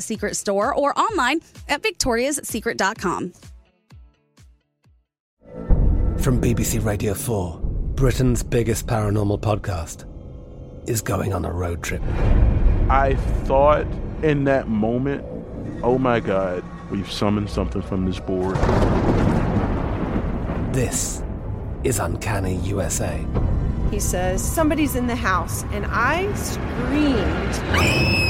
Secret 0.00 0.36
store 0.36 0.74
or 0.74 0.98
online 0.98 1.40
at 1.68 1.82
victoriassecret.com. 1.82 3.32
From 6.18 6.38
BBC 6.38 6.84
Radio 6.84 7.14
4, 7.14 7.60
Britain's 7.94 8.42
biggest 8.42 8.86
paranormal 8.86 9.40
podcast 9.40 10.04
is 10.88 11.00
going 11.00 11.32
on 11.32 11.44
a 11.44 11.52
road 11.52 11.82
trip. 11.82 12.02
I 12.90 13.14
thought 13.44 13.86
in 14.22 14.44
that 14.44 14.68
moment, 14.68 15.24
oh 15.82 15.96
my 15.96 16.20
God, 16.20 16.62
we've 16.90 17.10
summoned 17.10 17.48
something 17.48 17.80
from 17.80 18.04
this 18.04 18.20
board. 18.20 18.56
This 20.74 21.22
is 21.84 21.98
Uncanny 21.98 22.56
USA. 22.56 23.24
He 23.90 23.98
says, 23.98 24.42
Somebody's 24.42 24.94
in 24.94 25.06
the 25.06 25.16
house, 25.16 25.64
and 25.72 25.86
I 25.86 26.32
screamed. 26.34 28.29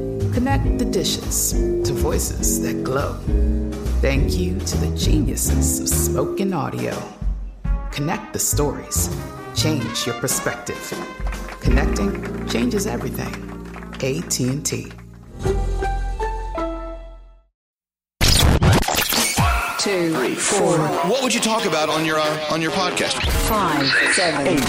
Connect 0.33 0.77
the 0.79 0.85
dishes 0.85 1.51
to 1.53 1.93
voices 1.93 2.61
that 2.61 2.83
glow. 2.83 3.13
Thank 4.01 4.37
you 4.37 4.57
to 4.59 4.77
the 4.77 4.95
geniuses 4.97 5.79
of 5.81 5.89
spoken 5.89 6.53
audio. 6.53 6.95
Connect 7.91 8.31
the 8.33 8.39
stories. 8.39 9.09
Change 9.55 10.05
your 10.05 10.15
perspective. 10.15 10.79
Connecting 11.59 12.47
changes 12.47 12.87
everything. 12.87 13.33
AT&T. 13.95 14.91
Two, 19.79 20.13
three, 20.13 20.35
four, 20.35 20.77
What 21.09 21.23
would 21.23 21.33
you 21.33 21.39
talk 21.41 21.65
about 21.65 21.89
on 21.89 22.05
your 22.05 22.19
uh, 22.19 22.53
on 22.53 22.61
your 22.61 22.71
podcast? 22.71 23.13
five, 23.49 23.87
seven, 24.13 24.47
eight, 24.47 24.59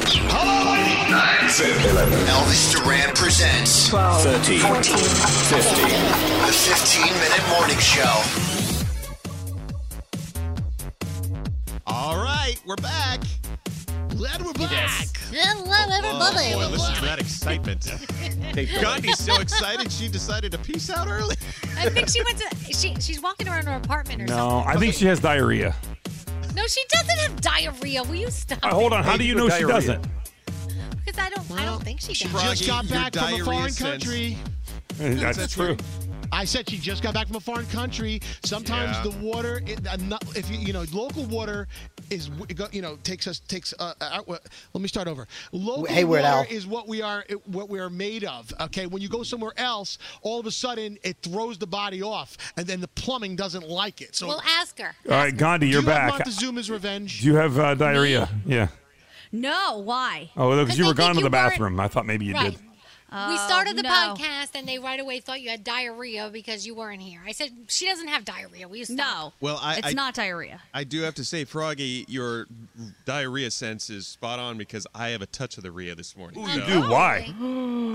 Elvis 1.53 2.73
Duran 2.73 3.15
presents 3.15 3.91
12, 3.91 4.23
13, 4.23 4.61
14, 4.61 4.83
15. 4.83 5.85
The 6.47 6.53
15 6.53 7.13
minute 7.13 7.49
morning 7.51 7.77
show. 7.77 8.23
All 11.87 12.17
right, 12.17 12.57
we're 12.65 12.77
back. 12.77 13.21
Glad 14.17 14.41
we're 14.41 14.55
back. 14.55 15.09
Hello, 15.31 15.95
everybody. 15.95 16.55
Oh, 16.55 16.59
boy, 16.59 16.73
listen 16.73 16.95
to 16.95 17.03
that 17.03 17.19
excitement. 17.21 17.85
Gandhi's 18.81 19.19
so 19.19 19.39
excited 19.39 19.93
she 19.93 20.09
decided 20.09 20.53
to 20.53 20.59
peace 20.59 20.89
out 20.89 21.07
early. 21.07 21.37
I 21.77 21.91
think 21.91 22.09
she 22.09 22.23
went 22.25 22.39
to. 22.39 22.73
She 22.73 22.95
she's 22.99 23.21
walking 23.21 23.47
around 23.47 23.67
her 23.67 23.77
apartment 23.77 24.23
or 24.23 24.29
something. 24.29 24.49
No, 24.49 24.65
I 24.67 24.77
think 24.77 24.95
she 24.95 25.05
has 25.05 25.21
diarrhea. 25.21 25.77
No, 26.57 26.67
she 26.67 26.83
doesn't 26.89 27.19
have 27.19 27.41
diarrhea. 27.43 28.03
Will 28.05 28.15
you 28.15 28.31
stop? 28.31 28.61
Uh, 28.63 28.71
hold 28.71 28.95
on. 28.95 29.05
How 29.05 29.19
do 29.19 29.25
you 29.25 29.35
know 29.35 29.51
she 29.51 29.65
doesn't? 29.65 30.03
Because 31.05 31.19
I 31.19 31.29
don't. 31.31 31.51
I 31.53 31.65
don't 31.65 31.83
think 31.83 32.01
she 32.01 32.15
She 32.15 32.29
does. 32.29 32.59
just 32.61 32.67
got 32.67 32.89
back 32.89 33.15
from 33.15 33.41
a 33.41 33.45
foreign 33.45 33.75
country. 33.75 34.37
That's 34.99 35.53
true. 35.53 35.77
I 36.35 36.47
said 36.47 36.67
she 36.71 36.79
just 36.79 37.03
got 37.03 37.13
back 37.13 37.27
from 37.27 37.37
a 37.37 37.41
foreign 37.41 37.67
country. 37.67 38.19
Sometimes 38.43 38.97
Yeah. 38.97 39.03
the 39.03 39.11
water, 39.23 39.63
it, 39.67 39.87
uh, 39.87 39.97
not, 39.97 40.25
if 40.35 40.51
you 40.51 40.57
you 40.59 40.73
know, 40.73 40.87
local 40.91 41.27
water 41.27 41.69
is 42.09 42.31
you 42.73 42.81
know 42.81 42.97
takes 43.05 43.27
us 43.27 43.39
takes. 43.41 43.75
Uh, 43.79 43.93
out, 44.01 44.27
uh, 44.27 44.39
let 44.73 44.81
me 44.81 44.89
start 44.89 45.09
over. 45.09 45.29
Local 45.53 45.85
Hey, 45.85 46.05
Weird 46.05 46.23
water 46.25 46.47
Al. 46.49 46.57
is 46.57 46.67
what 46.67 46.89
we 46.89 47.03
are 47.03 47.23
what 47.45 47.69
we 47.69 47.81
are 47.81 47.91
made 47.91 48.25
of. 48.25 48.51
Okay, 48.61 48.87
when 48.87 49.03
you 49.03 49.11
go 49.11 49.23
somewhere 49.23 49.53
else, 49.59 49.99
all 50.23 50.41
of 50.41 50.47
a 50.47 50.51
sudden 50.51 50.97
it 51.03 51.19
throws 51.23 51.59
the 51.59 51.67
body 51.67 52.03
off, 52.03 52.39
and 52.57 52.67
then 52.67 52.81
the 52.81 52.89
plumbing 52.89 53.37
doesn't 53.37 53.69
like 53.69 54.01
it. 54.01 54.17
So, 54.17 54.27
we'll 54.29 54.41
ask 54.41 54.79
her. 54.79 54.95
All 55.11 55.17
right, 55.17 55.37
Gandhi, 55.37 55.69
you're 55.69 55.83
Do 55.83 55.87
you 55.89 55.93
back. 55.93 56.13
Have 56.13 56.21
Montezuma's 56.27 56.71
revenge. 56.71 57.21
Do 57.21 57.27
you 57.27 57.35
have 57.35 57.59
uh, 57.59 57.75
diarrhea? 57.75 58.31
Yeah. 58.47 58.69
No, 59.33 59.79
why? 59.83 60.31
Oh, 60.37 60.63
because 60.63 60.79
you 60.79 60.87
were 60.87 60.95
gone 60.95 61.15
to 61.15 61.23
the 61.23 61.31
bathroom. 61.31 61.81
I 61.81 61.89
thought 61.89 62.05
maybe 62.07 62.27
you 62.27 62.35
Right. 62.35 62.53
did. 62.53 62.61
We 63.13 63.19
oh, 63.19 63.47
started 63.47 63.77
the 63.77 63.83
no. 63.83 63.91
podcast 63.91 64.51
and 64.55 64.67
they 64.67 64.79
right 64.79 64.99
away 64.99 65.21
thought 65.21 65.41
you 65.43 65.51
had 65.51 65.63
diarrhea 65.63 66.31
because 66.33 66.67
you 66.67 66.75
weren't 66.75 67.03
here. 67.03 67.21
I 67.27 67.33
said 67.33 67.51
she 67.69 67.87
doesn't 67.87 68.09
have 68.09 68.25
diarrhea. 68.25 68.67
We 68.69 68.79
you 68.79 68.85
stop? 68.87 68.97
No. 68.97 69.33
Well, 69.41 69.59
I- 69.63 69.77
it's 69.79 69.89
I- 69.89 69.93
not 69.93 70.15
diarrhea. 70.15 70.61
I 70.73 70.85
do 70.85 71.03
have 71.03 71.15
to 71.17 71.25
say, 71.25 71.45
Froggy, 71.45 72.05
your 72.09 72.47
diarrhea 73.05 73.51
sense 73.51 73.91
is 73.91 74.07
spot 74.07 74.39
on 74.39 74.57
because 74.59 74.87
I 74.95 75.09
have 75.11 75.23
a 75.23 75.27
touch 75.27 75.57
of 75.57 75.63
the 75.63 75.71
Rhea 75.71 75.95
this 75.95 76.17
morning. 76.17 76.41
Ooh, 76.43 76.49
you 76.49 76.61
So- 76.61 76.67
do? 76.67 76.81
Why? 76.91 77.35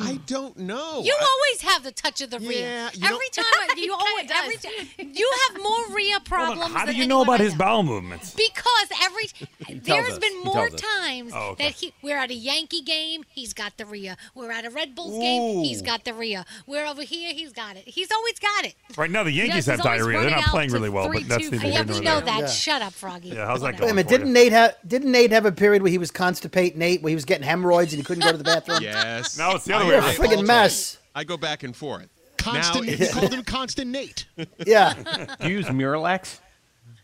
I 0.04 0.20
don't 0.28 0.58
know. 0.58 1.02
You 1.04 1.16
I- 1.20 1.26
always 1.26 1.62
have 1.62 1.84
the 1.84 1.92
touch 1.92 2.22
of 2.22 2.30
the 2.30 2.40
Rhea. 2.40 2.60
Yeah, 2.62 2.90
you 2.94 3.06
every 3.08 3.30
time 3.30 3.46
I- 3.54 3.74
you 3.78 3.94
always 3.94 4.30
every 4.32 4.58
time 4.58 4.72
you 5.14 5.32
have 5.50 5.62
more 5.64 5.96
Rhea 5.96 6.20
problems. 6.22 6.62
on. 6.62 6.72
How 6.72 6.82
do 6.86 6.92
than 6.92 7.02
you 7.02 7.08
know 7.08 7.22
about 7.22 7.40
I 7.42 7.46
his 7.46 7.56
bowel 7.56 7.84
movements? 7.84 8.34
Because 8.34 8.88
every 9.04 9.80
there's 9.82 10.10
us. 10.14 10.20
been 10.20 10.32
He 10.38 10.44
more 10.44 10.70
times 10.70 11.32
Oh, 11.34 11.50
okay. 11.52 11.66
that 11.66 11.74
he 11.74 11.94
we're 12.02 12.18
at 12.18 12.30
a 12.32 12.36
Yankee 12.36 12.82
game, 12.82 13.24
he's 13.30 13.54
got 13.54 13.78
the 13.78 13.86
Rhea. 13.86 14.18
We're 14.36 14.52
at 14.52 14.66
a 14.66 14.70
Red 14.70 14.96
Bulls 15.08 15.20
game, 15.22 15.64
he's 15.64 15.82
Ooh. 15.82 15.86
got 15.86 16.04
the 16.06 16.14
Rhea. 16.14 16.46
We're 16.66 16.86
over 16.86 17.02
here, 17.04 17.34
he's 17.34 17.52
got 17.54 17.76
it. 17.76 17.84
He's 17.88 18.12
always 18.12 18.38
got 18.40 18.66
it. 18.66 18.76
Right 18.98 19.10
now, 19.12 19.24
the 19.24 19.32
Yankees 19.32 19.66
have 19.68 19.80
always 19.82 20.02
diarrhea. 20.02 20.20
They're 20.20 20.30
running 20.30 20.36
not 20.40 20.48
out 20.48 20.52
playing 20.52 20.70
to 20.70 20.76
really 20.76 20.90
well, 20.90 21.12
but 21.12 21.28
that's 21.28 21.48
3-2 21.50 21.52
neither 21.52 21.68
Yeah, 21.68 21.84
we 21.84 22.00
know 22.06 22.20
there. 22.22 22.42
that. 22.42 22.50
Shut 22.50 22.82
up, 22.82 22.94
Froggy. 22.94 23.30
Yeah, 23.30 23.46
how's 23.46 23.62
that 23.62 23.68
Wait 23.68 23.76
a 23.76 23.80
going? 23.80 23.96
minute, 23.96 24.10
for 24.12 24.18
didn't? 24.18 24.34
Nate 24.34 24.52
have 24.52 24.76
didn't 24.88 25.12
Nate 25.12 25.32
have 25.32 25.46
a 25.46 25.52
period 25.52 25.82
where 25.82 25.92
he 25.92 25.98
was 25.98 26.12
constipate 26.12 26.76
Nate, 26.76 27.02
where 27.02 27.10
he 27.10 27.16
was 27.16 27.26
getting 27.26 27.46
hemorrhoids 27.48 27.94
and 27.94 28.00
he 28.00 28.04
couldn't 28.04 28.24
go 28.24 28.32
to 28.32 28.38
the 28.38 28.44
bathroom? 28.44 28.80
Yes. 28.82 29.38
No, 29.38 29.56
it's 29.56 29.66
the 29.66 29.74
other 29.76 29.86
I- 29.86 29.88
way 29.88 29.94
You're 29.96 30.02
a 30.02 30.06
around. 30.06 30.10
I 30.12 30.16
friggin' 30.16 30.24
apologize. 30.26 30.48
mess. 30.48 30.98
I 31.16 31.24
go 31.24 31.38
back 31.38 31.64
and 31.64 31.76
forth. 31.76 32.08
Constant. 32.38 32.86
Now, 32.88 32.92
you 32.94 33.08
called 33.12 33.34
him 33.34 33.44
Constant 33.44 33.92
Nate. 33.92 34.26
Yeah. 34.66 34.94
Do 35.42 35.50
you 35.50 35.58
use 35.58 35.66
Miralax? 35.68 36.40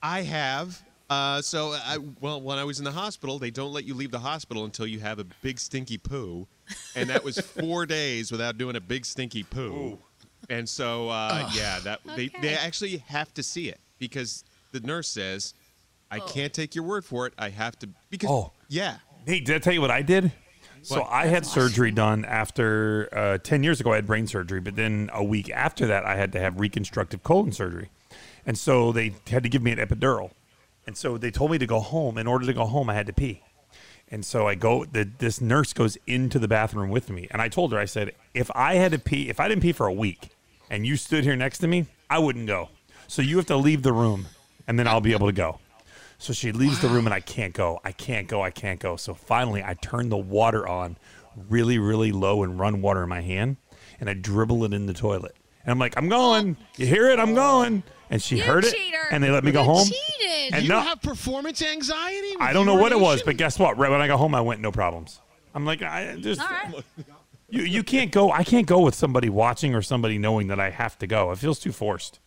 I 0.02 0.22
have 0.22 0.82
Uh, 1.14 1.42
so, 1.42 1.74
I, 1.74 1.98
well, 2.22 2.42
when 2.42 2.58
I 2.58 2.64
was 2.64 2.80
in 2.80 2.86
the 2.86 2.92
hospital, 2.92 3.38
they 3.38 3.52
don't 3.52 3.72
let 3.72 3.86
you 3.86 3.94
leave 3.94 4.12
the 4.12 4.20
hospital 4.20 4.66
until 4.66 4.88
you 4.88 5.00
have 5.00 5.20
a 5.20 5.24
big 5.42 5.60
stinky 5.60 5.98
poo, 5.98 6.48
and 6.96 7.10
that 7.10 7.24
was 7.24 7.38
four 7.40 7.86
days 8.00 8.32
without 8.32 8.58
doing 8.58 8.76
a 8.76 8.82
big 8.82 9.06
stinky 9.06 9.44
poo. 9.44 10.00
And 10.50 10.68
so, 10.68 11.10
uh, 11.10 11.50
yeah, 11.54 11.80
that 11.82 12.02
they 12.16 12.30
they 12.42 12.56
actually 12.56 12.98
have 13.08 13.34
to 13.36 13.44
see 13.44 13.70
it 13.70 13.80
because 14.00 14.44
the 14.72 14.80
nurse 14.82 15.08
says, 15.08 15.54
"I 16.12 16.20
can't 16.20 16.54
take 16.54 16.76
your 16.76 16.84
word 16.84 17.06
for 17.06 17.28
it. 17.28 17.34
I 17.38 17.50
have 17.50 17.78
to." 17.80 17.90
Because 18.10 18.30
Oh. 18.30 18.52
yeah, 18.68 18.98
Nate, 19.26 19.46
did 19.46 19.56
I 19.56 19.60
tell 19.60 19.74
you 19.74 19.82
what 19.82 19.92
I 19.92 20.02
did? 20.02 20.32
So 20.82 21.00
What? 21.00 21.10
I 21.12 21.28
had 21.28 21.46
surgery 21.46 21.92
done 21.92 22.26
after 22.26 23.08
uh, 23.14 23.38
ten 23.38 23.64
years 23.64 23.80
ago. 23.80 23.94
I 23.94 23.96
had 23.96 24.06
brain 24.08 24.28
surgery, 24.28 24.60
but 24.60 24.76
then 24.76 25.10
a 25.14 25.24
week 25.24 25.50
after 25.50 25.88
that, 25.88 26.06
I 26.06 26.18
had 26.18 26.34
to 26.34 26.40
have 26.42 26.60
reconstructive 26.60 27.24
colon 27.24 27.54
surgery, 27.54 27.90
and 28.46 28.58
so 28.58 28.92
they 28.92 29.14
had 29.30 29.44
to 29.44 29.50
give 29.50 29.62
me 29.62 29.72
an 29.72 29.80
epidural, 29.80 30.32
and 30.86 30.98
so 30.98 31.18
they 31.18 31.32
told 31.32 31.52
me 31.52 31.58
to 31.58 31.68
go 31.68 31.80
home. 31.80 32.18
In 32.18 32.28
order 32.28 32.46
to 32.46 32.54
go 32.54 32.66
home, 32.66 32.90
I 32.90 32.94
had 32.94 33.08
to 33.08 33.14
pee, 33.14 33.42
and 34.10 34.26
so 34.26 34.48
I 34.48 34.56
go. 34.56 34.86
The, 34.86 35.10
this 35.18 35.42
nurse 35.42 35.74
goes 35.74 35.98
into 36.08 36.40
the 36.40 36.48
bathroom 36.48 36.90
with 36.90 37.10
me, 37.10 37.28
and 37.32 37.42
I 37.42 37.50
told 37.50 37.72
her, 37.74 37.80
I 37.80 37.86
said, 37.86 38.14
if 38.34 38.50
I 38.56 38.76
had 38.76 38.92
to 38.92 39.00
pee, 39.00 39.30
if 39.30 39.40
I 39.40 39.48
didn't 39.48 39.62
pee 39.62 39.72
for 39.72 39.88
a 39.88 39.94
week, 39.94 40.30
and 40.70 40.86
you 40.86 40.96
stood 40.96 41.24
here 41.24 41.36
next 41.36 41.60
to 41.60 41.68
me, 41.68 41.88
I 42.10 42.20
wouldn't 42.20 42.48
go. 42.48 42.70
So 43.08 43.22
you 43.22 43.38
have 43.38 43.46
to 43.48 43.58
leave 43.58 43.84
the 43.84 43.94
room, 43.94 44.28
and 44.68 44.80
then 44.80 44.88
I'll 44.88 45.02
be 45.02 45.14
able 45.14 45.28
to 45.28 45.34
go. 45.34 45.60
So 46.24 46.32
she 46.32 46.54
leaves 46.54 46.80
the 46.80 46.88
room 46.88 47.06
and 47.06 47.14
I 47.14 47.20
can't 47.20 47.54
go. 47.54 47.82
I 47.84 47.92
can't 47.92 48.30
go. 48.30 48.42
I 48.42 48.50
can't 48.50 48.80
go. 48.80 48.96
So 48.96 49.14
finally, 49.14 49.62
I 49.62 49.74
turn 49.74 50.08
the 50.08 50.16
water 50.16 50.66
on 50.66 50.96
really, 51.50 51.78
really 51.80 52.14
low 52.14 52.44
and 52.44 52.58
run 52.58 52.82
water 52.82 53.04
in 53.04 53.10
my 53.10 53.20
hand 53.20 53.58
and 54.00 54.10
I 54.10 54.14
dribble 54.14 54.64
it 54.64 54.74
in 54.74 54.86
the 54.86 54.94
toilet. 54.94 55.36
And 55.64 55.72
I'm 55.72 55.80
like, 55.80 55.96
I'm 55.98 56.08
going. 56.08 56.56
You 56.78 56.86
hear 56.86 57.10
it? 57.10 57.20
I'm 57.20 57.36
going. 57.36 57.84
And 58.10 58.22
she 58.22 58.38
heard 58.38 58.66
it 58.66 58.76
and 59.12 59.24
they 59.24 59.32
let 59.32 59.44
me 59.44 59.52
go 59.52 59.64
home. 59.64 59.88
Cheated. 59.88 60.54
And 60.54 60.64
you 60.64 60.70
no- 60.70 60.82
have 60.82 61.02
performance 61.02 61.62
anxiety? 61.62 62.36
I 62.40 62.54
don't 62.54 62.66
know 62.66 62.76
what 62.76 62.92
it 62.92 63.00
was, 63.00 63.24
but 63.24 63.38
guess 63.38 63.58
what? 63.58 63.78
Right 63.78 63.90
when 63.90 64.02
I 64.02 64.08
got 64.08 64.18
home, 64.18 64.36
I 64.36 64.42
went 64.42 64.62
no 64.62 64.72
problems. 64.72 65.20
I'm 65.56 65.66
like, 65.66 65.82
I 65.82 66.16
just 66.20 66.42
All 66.42 66.48
right. 66.48 66.84
you 67.50 67.64
you 67.64 67.84
can't 67.84 68.12
go. 68.12 68.32
I 68.32 68.44
can't 68.44 68.68
go 68.68 68.82
with 68.82 68.96
somebody 68.96 69.30
watching 69.30 69.76
or 69.76 69.82
somebody 69.82 70.18
knowing 70.18 70.48
that 70.48 70.60
I 70.60 70.70
have 70.70 70.98
to 71.00 71.08
go. 71.08 71.32
It 71.32 71.38
feels 71.38 71.60
too 71.60 71.72
forced. 71.72 72.20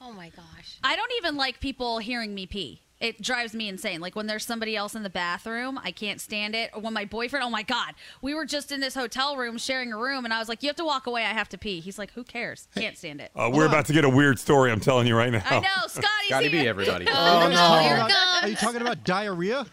Oh 0.00 0.12
my 0.12 0.30
gosh. 0.30 0.78
I 0.82 0.96
don't 0.96 1.12
even 1.18 1.36
like 1.36 1.60
people 1.60 1.98
hearing 1.98 2.34
me 2.34 2.46
pee. 2.46 2.81
It 3.02 3.20
drives 3.20 3.52
me 3.52 3.68
insane. 3.68 4.00
Like 4.00 4.14
when 4.14 4.28
there's 4.28 4.46
somebody 4.46 4.76
else 4.76 4.94
in 4.94 5.02
the 5.02 5.10
bathroom, 5.10 5.76
I 5.82 5.90
can't 5.90 6.20
stand 6.20 6.54
it. 6.54 6.70
Or 6.72 6.80
when 6.80 6.92
my 6.92 7.04
boyfriend, 7.04 7.44
oh 7.44 7.50
my 7.50 7.64
God, 7.64 7.94
we 8.22 8.32
were 8.32 8.46
just 8.46 8.70
in 8.70 8.78
this 8.78 8.94
hotel 8.94 9.36
room 9.36 9.58
sharing 9.58 9.92
a 9.92 9.98
room 9.98 10.24
and 10.24 10.32
I 10.32 10.38
was 10.38 10.48
like, 10.48 10.62
you 10.62 10.68
have 10.68 10.76
to 10.76 10.84
walk 10.84 11.08
away. 11.08 11.22
I 11.24 11.30
have 11.32 11.48
to 11.48 11.58
pee. 11.58 11.80
He's 11.80 11.98
like, 11.98 12.12
who 12.12 12.22
cares? 12.22 12.68
Can't 12.76 12.96
stand 12.96 13.20
it. 13.20 13.32
Uh, 13.34 13.50
we're 13.52 13.66
about 13.66 13.86
to 13.86 13.92
get 13.92 14.04
a 14.04 14.08
weird 14.08 14.38
story. 14.38 14.70
I'm 14.70 14.78
telling 14.78 15.08
you 15.08 15.16
right 15.16 15.32
now. 15.32 15.42
I 15.44 15.58
know. 15.58 15.68
Scotty's 15.88 16.28
Scotty 16.28 16.48
B, 16.48 16.58
here. 16.58 16.70
everybody. 16.70 17.06
Oh, 17.10 17.48
no. 17.48 18.42
Are 18.42 18.48
you 18.48 18.54
talking 18.54 18.80
about 18.80 19.02
diarrhea? 19.02 19.66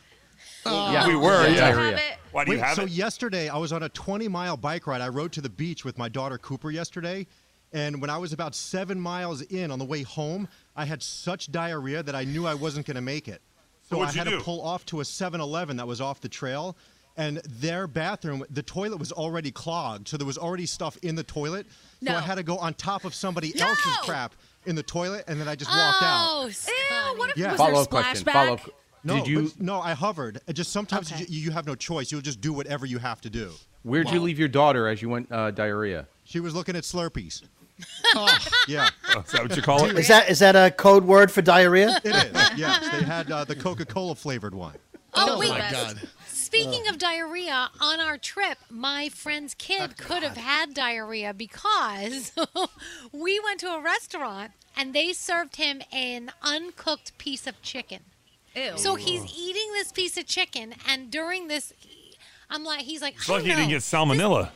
Yeah. 0.65 1.07
We 1.07 1.15
were, 1.15 1.43
Yeah, 1.45 1.53
yeah. 1.53 1.59
diarrhea. 1.71 1.85
Have 1.91 1.99
it. 1.99 2.17
Why 2.31 2.45
do 2.45 2.51
you 2.51 2.57
Wait, 2.57 2.63
have 2.65 2.75
so 2.77 2.83
it? 2.83 2.89
So 2.89 2.93
yesterday 2.95 3.47
I 3.47 3.57
was 3.57 3.71
on 3.71 3.83
a 3.83 3.89
20 3.89 4.27
mile 4.27 4.57
bike 4.57 4.87
ride. 4.87 5.01
I 5.01 5.09
rode 5.09 5.31
to 5.33 5.41
the 5.41 5.49
beach 5.49 5.85
with 5.85 5.99
my 5.99 6.09
daughter 6.09 6.39
Cooper 6.39 6.71
yesterday. 6.71 7.27
And 7.71 8.01
when 8.01 8.09
I 8.09 8.17
was 8.17 8.33
about 8.33 8.55
seven 8.55 8.99
miles 8.99 9.43
in 9.43 9.69
on 9.69 9.77
the 9.77 9.85
way 9.85 10.01
home, 10.01 10.47
I 10.79 10.85
had 10.85 11.03
such 11.03 11.51
diarrhea 11.51 12.01
that 12.03 12.15
I 12.15 12.23
knew 12.23 12.47
I 12.47 12.53
wasn't 12.53 12.85
going 12.85 12.95
to 12.95 13.01
make 13.01 13.27
it. 13.27 13.41
So 13.89 13.97
I 13.97 13.99
what'd 13.99 14.15
you 14.15 14.19
had 14.19 14.29
do? 14.29 14.37
to 14.37 14.43
pull 14.43 14.61
off 14.61 14.85
to 14.85 15.01
a 15.01 15.05
7 15.05 15.41
Eleven 15.41 15.75
that 15.75 15.85
was 15.87 15.99
off 15.99 16.21
the 16.21 16.29
trail. 16.29 16.77
And 17.17 17.39
their 17.59 17.85
bathroom, 17.85 18.45
the 18.49 18.63
toilet 18.63 18.97
was 18.97 19.11
already 19.11 19.51
clogged. 19.51 20.07
So 20.07 20.15
there 20.15 20.25
was 20.25 20.37
already 20.37 20.65
stuff 20.65 20.95
in 21.03 21.15
the 21.15 21.23
toilet. 21.23 21.67
So 22.01 22.13
I 22.15 22.21
had 22.21 22.35
to 22.35 22.43
go 22.43 22.57
on 22.57 22.75
top 22.75 23.03
of 23.03 23.13
somebody 23.13 23.51
No. 23.57 23.67
else's 23.67 23.97
crap 24.03 24.35
in 24.65 24.75
the 24.75 24.83
toilet. 24.83 25.25
And 25.27 25.37
then 25.41 25.49
I 25.49 25.55
just 25.55 25.69
walked 25.69 26.01
out. 26.01 26.27
Oh, 26.29 26.47
Ew, 26.47 27.19
what 27.19 27.31
if 27.31 27.37
Yeah. 27.37 27.51
was 27.51 27.57
Follow 27.57 27.71
there 27.73 27.81
up 27.81 27.89
question. 27.89 28.25
splashback? 28.25 28.31
Follow 28.31 28.53
up. 28.53 28.69
No, 29.03 29.15
Did 29.17 29.27
you? 29.27 29.41
but- 29.49 29.59
no, 29.59 29.81
I 29.81 29.93
hovered. 29.95 30.39
It 30.47 30.53
just 30.53 30.71
sometimes 30.71 31.11
Okay. 31.11 31.25
you, 31.27 31.41
you 31.41 31.51
have 31.51 31.65
no 31.67 31.75
choice. 31.75 32.09
You'll 32.09 32.21
just 32.21 32.39
do 32.39 32.53
whatever 32.53 32.85
you 32.85 32.99
have 32.99 33.19
to 33.21 33.29
do. 33.29 33.51
Where'd 33.83 34.09
you 34.11 34.21
leave 34.21 34.39
your 34.39 34.47
daughter 34.47 34.87
as 34.87 35.01
you 35.01 35.09
went 35.09 35.29
uh, 35.29 35.51
diarrhea? 35.51 36.07
She 36.23 36.39
was 36.39 36.55
looking 36.55 36.77
at 36.77 36.83
Slurpees. 36.83 37.43
Oh, 38.15 38.37
Yeah, 38.67 38.89
Oh, 39.15 39.19
is 39.25 39.31
that 39.31 39.41
what 39.43 39.55
you 39.55 39.61
call 39.61 39.85
it? 39.85 39.97
Is 39.97 40.07
that 40.07 40.29
is 40.29 40.39
that 40.39 40.55
a 40.55 40.71
code 40.71 41.03
word 41.05 41.31
for 41.31 41.41
diarrhea? 41.41 41.99
it 42.03 42.15
is. 42.15 42.57
Yes, 42.57 42.87
they 42.89 43.03
had 43.03 43.31
uh, 43.31 43.43
the 43.45 43.55
Coca-Cola 43.55 44.15
flavored 44.15 44.53
one. 44.55 44.75
Oh, 45.13 45.35
Oh 45.35 45.39
wait. 45.39 45.49
my 45.49 45.59
God. 45.71 45.99
Speaking 46.27 46.87
of 46.87 46.97
diarrhea, 46.97 47.69
on 47.79 47.99
our 47.99 48.17
trip, 48.17 48.57
my 48.71 49.09
friend's 49.09 49.53
kid 49.53 49.97
could 49.97 50.23
have 50.23 50.35
had 50.37 50.73
diarrhea 50.73 51.31
because 51.33 52.31
we 53.11 53.39
went 53.39 53.59
to 53.59 53.67
a 53.67 53.79
restaurant 53.79 54.51
and 54.75 54.93
they 54.93 55.13
served 55.13 55.57
him 55.57 55.81
an 55.91 56.31
uncooked 56.41 57.15
piece 57.19 57.45
of 57.45 57.61
chicken. 57.61 57.99
Ew. 58.55 58.71
So 58.77 58.95
he's 58.95 59.23
eating 59.37 59.73
this 59.73 59.91
piece 59.91 60.17
of 60.17 60.25
chicken, 60.25 60.73
and 60.87 61.11
during 61.11 61.49
this, 61.49 61.71
I'm 62.49 62.63
like, 62.63 62.81
he's 62.81 63.01
like, 63.01 63.15
It's 63.15 63.29
I 63.29 63.33
lucky 63.33 63.45
you 63.45 63.51
know. 63.51 63.57
didn't 63.57 63.69
get 63.69 63.81
salmonella. 63.81 64.49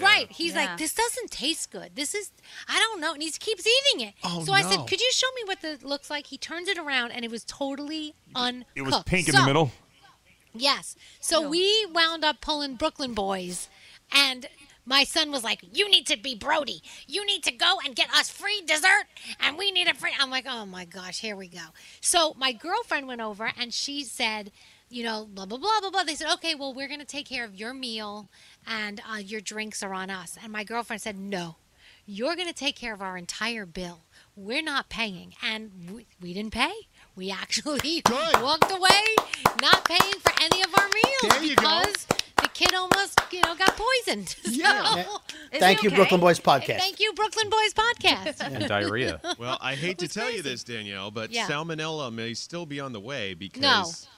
Right. 0.00 0.30
He's 0.30 0.54
Yeah. 0.54 0.66
like, 0.66 0.78
this 0.78 0.94
doesn't 0.94 1.30
taste 1.30 1.70
good. 1.70 1.94
This 1.94 2.14
is, 2.14 2.30
I 2.68 2.78
don't 2.78 3.00
know. 3.00 3.12
And 3.12 3.22
he 3.22 3.30
keeps 3.30 3.66
eating 3.66 4.06
it. 4.08 4.14
Oh, 4.24 4.44
so 4.44 4.52
I 4.52 4.62
said, 4.62 4.86
could 4.86 5.00
you 5.00 5.10
show 5.12 5.28
me 5.36 5.42
what 5.44 5.60
the 5.60 5.78
looks 5.86 6.10
like? 6.10 6.26
He 6.26 6.38
turns 6.38 6.68
it 6.68 6.78
around, 6.78 7.12
and 7.12 7.24
it 7.24 7.30
was 7.30 7.44
totally 7.44 8.14
uncooked. 8.34 8.70
It 8.74 8.82
was 8.82 9.02
pink 9.04 9.28
in 9.28 9.34
the 9.34 9.46
middle. 9.46 9.72
Yes. 10.54 10.96
So 11.20 11.48
we 11.48 11.86
wound 11.92 12.24
up 12.24 12.40
pulling 12.40 12.74
Brooklyn 12.74 13.14
Boys, 13.14 13.68
and 14.10 14.46
my 14.84 15.04
son 15.04 15.30
was 15.30 15.44
like, 15.44 15.60
"You 15.72 15.88
need 15.90 16.06
to 16.06 16.16
be 16.16 16.34
Brody. 16.34 16.82
You 17.06 17.24
need 17.26 17.44
to 17.44 17.52
go 17.52 17.78
and 17.84 17.94
get 17.94 18.10
us 18.12 18.30
free 18.30 18.62
dessert, 18.62 19.04
and 19.38 19.58
we 19.58 19.70
need 19.70 19.86
a 19.86 19.94
free." 19.94 20.12
I'm 20.18 20.30
like, 20.30 20.46
"Oh 20.48 20.64
my 20.64 20.84
gosh, 20.86 21.20
here 21.20 21.36
we 21.36 21.46
go." 21.48 21.66
So 22.00 22.34
my 22.38 22.52
girlfriend 22.52 23.06
went 23.06 23.20
over, 23.20 23.52
and 23.56 23.72
she 23.72 24.02
said, 24.02 24.50
"You 24.88 25.04
know, 25.04 25.26
blah 25.30 25.46
blah 25.46 25.58
blah 25.58 25.80
blah 25.80 25.90
blah." 25.90 26.04
They 26.04 26.14
said, 26.14 26.32
"Okay, 26.34 26.54
well, 26.54 26.72
we're 26.74 26.88
gonna 26.88 27.04
take 27.04 27.26
care 27.28 27.44
of 27.44 27.54
your 27.54 27.74
meal, 27.74 28.28
and 28.66 29.00
uh, 29.10 29.16
your 29.18 29.40
drinks 29.40 29.82
are 29.82 29.94
on 29.94 30.10
us." 30.10 30.36
And 30.42 30.52
my 30.52 30.64
girlfriend 30.64 31.02
said, 31.02 31.18
"No." 31.18 31.56
You're 32.10 32.36
going 32.36 32.48
to 32.48 32.54
take 32.54 32.74
care 32.74 32.94
of 32.94 33.02
our 33.02 33.18
entire 33.18 33.66
bill. 33.66 34.04
We're 34.34 34.62
not 34.62 34.88
paying. 34.88 35.34
And 35.42 35.90
we, 35.92 36.06
we 36.22 36.32
didn't 36.32 36.52
pay. 36.54 36.72
We 37.14 37.30
actually 37.30 38.00
Good. 38.04 38.42
walked 38.42 38.70
away 38.72 39.02
not 39.60 39.84
paying 39.84 40.14
for 40.20 40.32
any 40.40 40.62
of 40.62 40.70
our 40.74 40.86
meals 40.88 41.38
There 41.38 41.54
because 41.54 42.06
the 42.40 42.48
kid 42.54 42.74
almost, 42.74 43.20
you 43.30 43.42
know, 43.42 43.54
got 43.56 43.76
poisoned. 43.76 44.36
Yeah. 44.44 44.94
So, 45.04 45.18
Is 45.52 45.58
Thank 45.60 45.80
he 45.80 45.84
you, 45.84 45.88
okay? 45.90 45.96
Brooklyn 45.96 46.20
Boys 46.22 46.40
podcast. 46.40 46.78
thank 46.78 46.98
you, 46.98 47.12
Brooklyn 47.12 47.50
Boys 47.50 47.74
Podcast. 47.74 48.40
And 48.54 48.66
diarrhea. 48.66 49.20
Well, 49.38 49.58
I 49.60 49.74
hate 49.74 49.98
to 49.98 50.06
was 50.06 50.14
tell 50.14 50.30
you 50.30 50.40
this, 50.40 50.64
Danielle, 50.64 51.10
but 51.10 51.30
Yeah. 51.30 51.46
salmonella 51.46 52.10
may 52.10 52.32
still 52.32 52.64
be 52.64 52.80
on 52.80 52.92
the 52.94 53.00
way 53.00 53.34
because. 53.34 54.08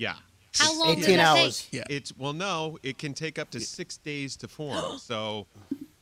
Yeah. 0.00 0.14
How 0.58 0.76
long 0.78 0.94
does 0.96 1.04
18 1.04 1.20
hours. 1.20 1.68
take? 1.70 1.78
Yeah. 1.78 1.84
It's 1.94 2.16
well, 2.16 2.32
no, 2.32 2.78
it 2.82 2.96
can 2.96 3.12
take 3.12 3.38
up 3.38 3.50
to 3.50 3.60
six 3.60 3.98
days 3.98 4.34
to 4.36 4.48
form. 4.48 4.98
So, 4.98 5.46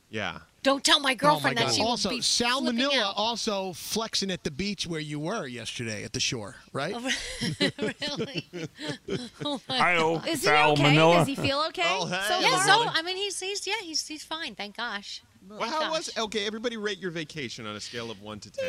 yeah. 0.09 0.39
Don't 0.63 0.83
tell 0.83 0.99
my 0.99 1.13
girlfriend 1.15 1.57
oh 1.59 1.61
my 1.61 1.65
that 1.67 1.71
God. 1.71 1.75
she 1.75 1.83
also, 1.83 2.09
be 2.09 2.21
flipping 2.21 2.77
salmonella 2.77 3.01
out. 3.01 3.13
also 3.17 3.73
flexing 3.73 4.31
at 4.31 4.43
the 4.43 4.51
beach 4.51 4.87
where 4.87 4.99
you 4.99 5.19
were 5.19 5.47
yesterday 5.47 6.03
at 6.03 6.13
the 6.13 6.19
shore, 6.19 6.55
right? 6.73 6.93
Oh, 6.95 7.09
really? 8.17 8.49
oh 9.45 9.61
my 9.69 9.77
I 9.79 9.97
owe 9.97 10.21
Is 10.27 10.43
he 10.43 10.49
okay? 10.49 10.95
Does 10.95 11.27
he 11.27 11.35
feel 11.35 11.63
okay? 11.69 11.83
Oh, 11.85 12.05
hey. 12.07 12.21
so 12.27 12.39
Yeah, 12.39 12.55
far? 12.55 12.65
so 12.65 12.91
I 12.93 13.01
mean, 13.03 13.17
he's 13.17 13.39
he's 13.39 13.67
yeah, 13.67 13.73
he's 13.83 14.07
he's 14.07 14.23
fine. 14.23 14.55
Thank 14.55 14.77
gosh. 14.77 15.21
Well, 15.47 15.59
Thank 15.59 15.73
how 15.73 15.81
gosh. 15.81 15.91
was 15.91 16.17
okay? 16.17 16.47
Everybody 16.47 16.77
rate 16.77 16.99
your 16.99 17.11
vacation 17.11 17.65
on 17.65 17.75
a 17.75 17.79
scale 17.81 18.09
of 18.09 18.21
one 18.21 18.39
to 18.39 18.49
ten. 18.51 18.65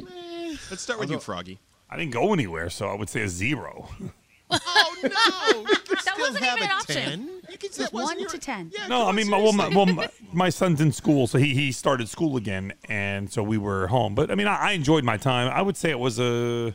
Eh, 0.00 0.56
Let's 0.70 0.82
start 0.82 0.98
with 0.98 1.10
you, 1.10 1.20
Froggy. 1.20 1.60
I 1.88 1.96
didn't 1.96 2.12
go 2.12 2.32
anywhere, 2.32 2.70
so 2.70 2.86
I 2.86 2.94
would 2.94 3.08
say 3.08 3.22
a 3.22 3.28
zero. 3.28 3.88
Oh 4.66 4.96
no! 5.02 5.62
that 6.04 6.14
wasn't 6.18 6.44
even 6.44 6.62
an 6.64 6.70
option. 6.70 7.30
You 7.50 7.58
can 7.58 7.70
It 7.70 7.92
was 7.92 8.04
one 8.04 8.26
to 8.28 8.38
ten. 8.38 8.70
Yeah, 8.74 8.86
No, 8.88 8.98
come 8.98 9.06
I 9.06 9.08
on, 9.10 9.14
mean, 9.16 9.30
my, 9.30 9.38
well, 9.38 9.52
my, 9.52 9.64
seriously. 9.70 9.76
well, 9.76 9.94
my, 9.94 10.08
my 10.32 10.48
son's 10.50 10.80
in 10.80 10.92
school, 10.92 11.26
so 11.26 11.38
he, 11.38 11.54
he 11.54 11.72
started 11.72 12.08
school 12.08 12.36
again, 12.36 12.72
and 12.88 13.30
so 13.32 13.42
we 13.42 13.58
were 13.58 13.86
home. 13.88 14.14
But 14.14 14.30
I 14.30 14.34
mean, 14.34 14.46
I, 14.46 14.56
I 14.56 14.72
enjoyed 14.72 15.04
my 15.04 15.16
time. 15.16 15.50
I 15.52 15.62
would 15.62 15.76
say 15.76 15.90
it 15.90 15.98
was 15.98 16.18
a, 16.20 16.74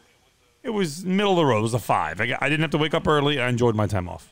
it 0.64 0.70
was 0.72 1.06
middle 1.06 1.34
of 1.34 1.38
the 1.38 1.46
road. 1.46 1.60
It 1.60 1.64
was 1.64 1.74
a 1.74 1.80
five. 1.80 2.20
I, 2.22 2.28
got, 2.28 2.42
I 2.42 2.50
didn't 2.50 2.62
have 2.62 2.72
to 2.72 2.78
wake 2.78 2.94
up 2.94 3.08
early. 3.08 3.40
I 3.40 3.48
enjoyed 3.50 3.76
my 3.76 3.88
time 3.88 4.10
off. 4.10 4.32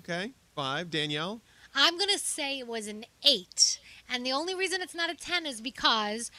Okay, 0.00 0.32
five. 0.54 0.90
Danielle. 0.90 1.40
I'm 1.74 1.98
gonna 1.98 2.18
say 2.18 2.58
it 2.58 2.68
was 2.68 2.86
an 2.86 3.04
eight, 3.26 3.80
and 4.08 4.24
the 4.24 4.32
only 4.32 4.54
reason 4.54 4.80
it's 4.80 4.94
not 4.94 5.10
a 5.10 5.14
ten 5.16 5.44
is 5.46 5.60
because 5.60 6.30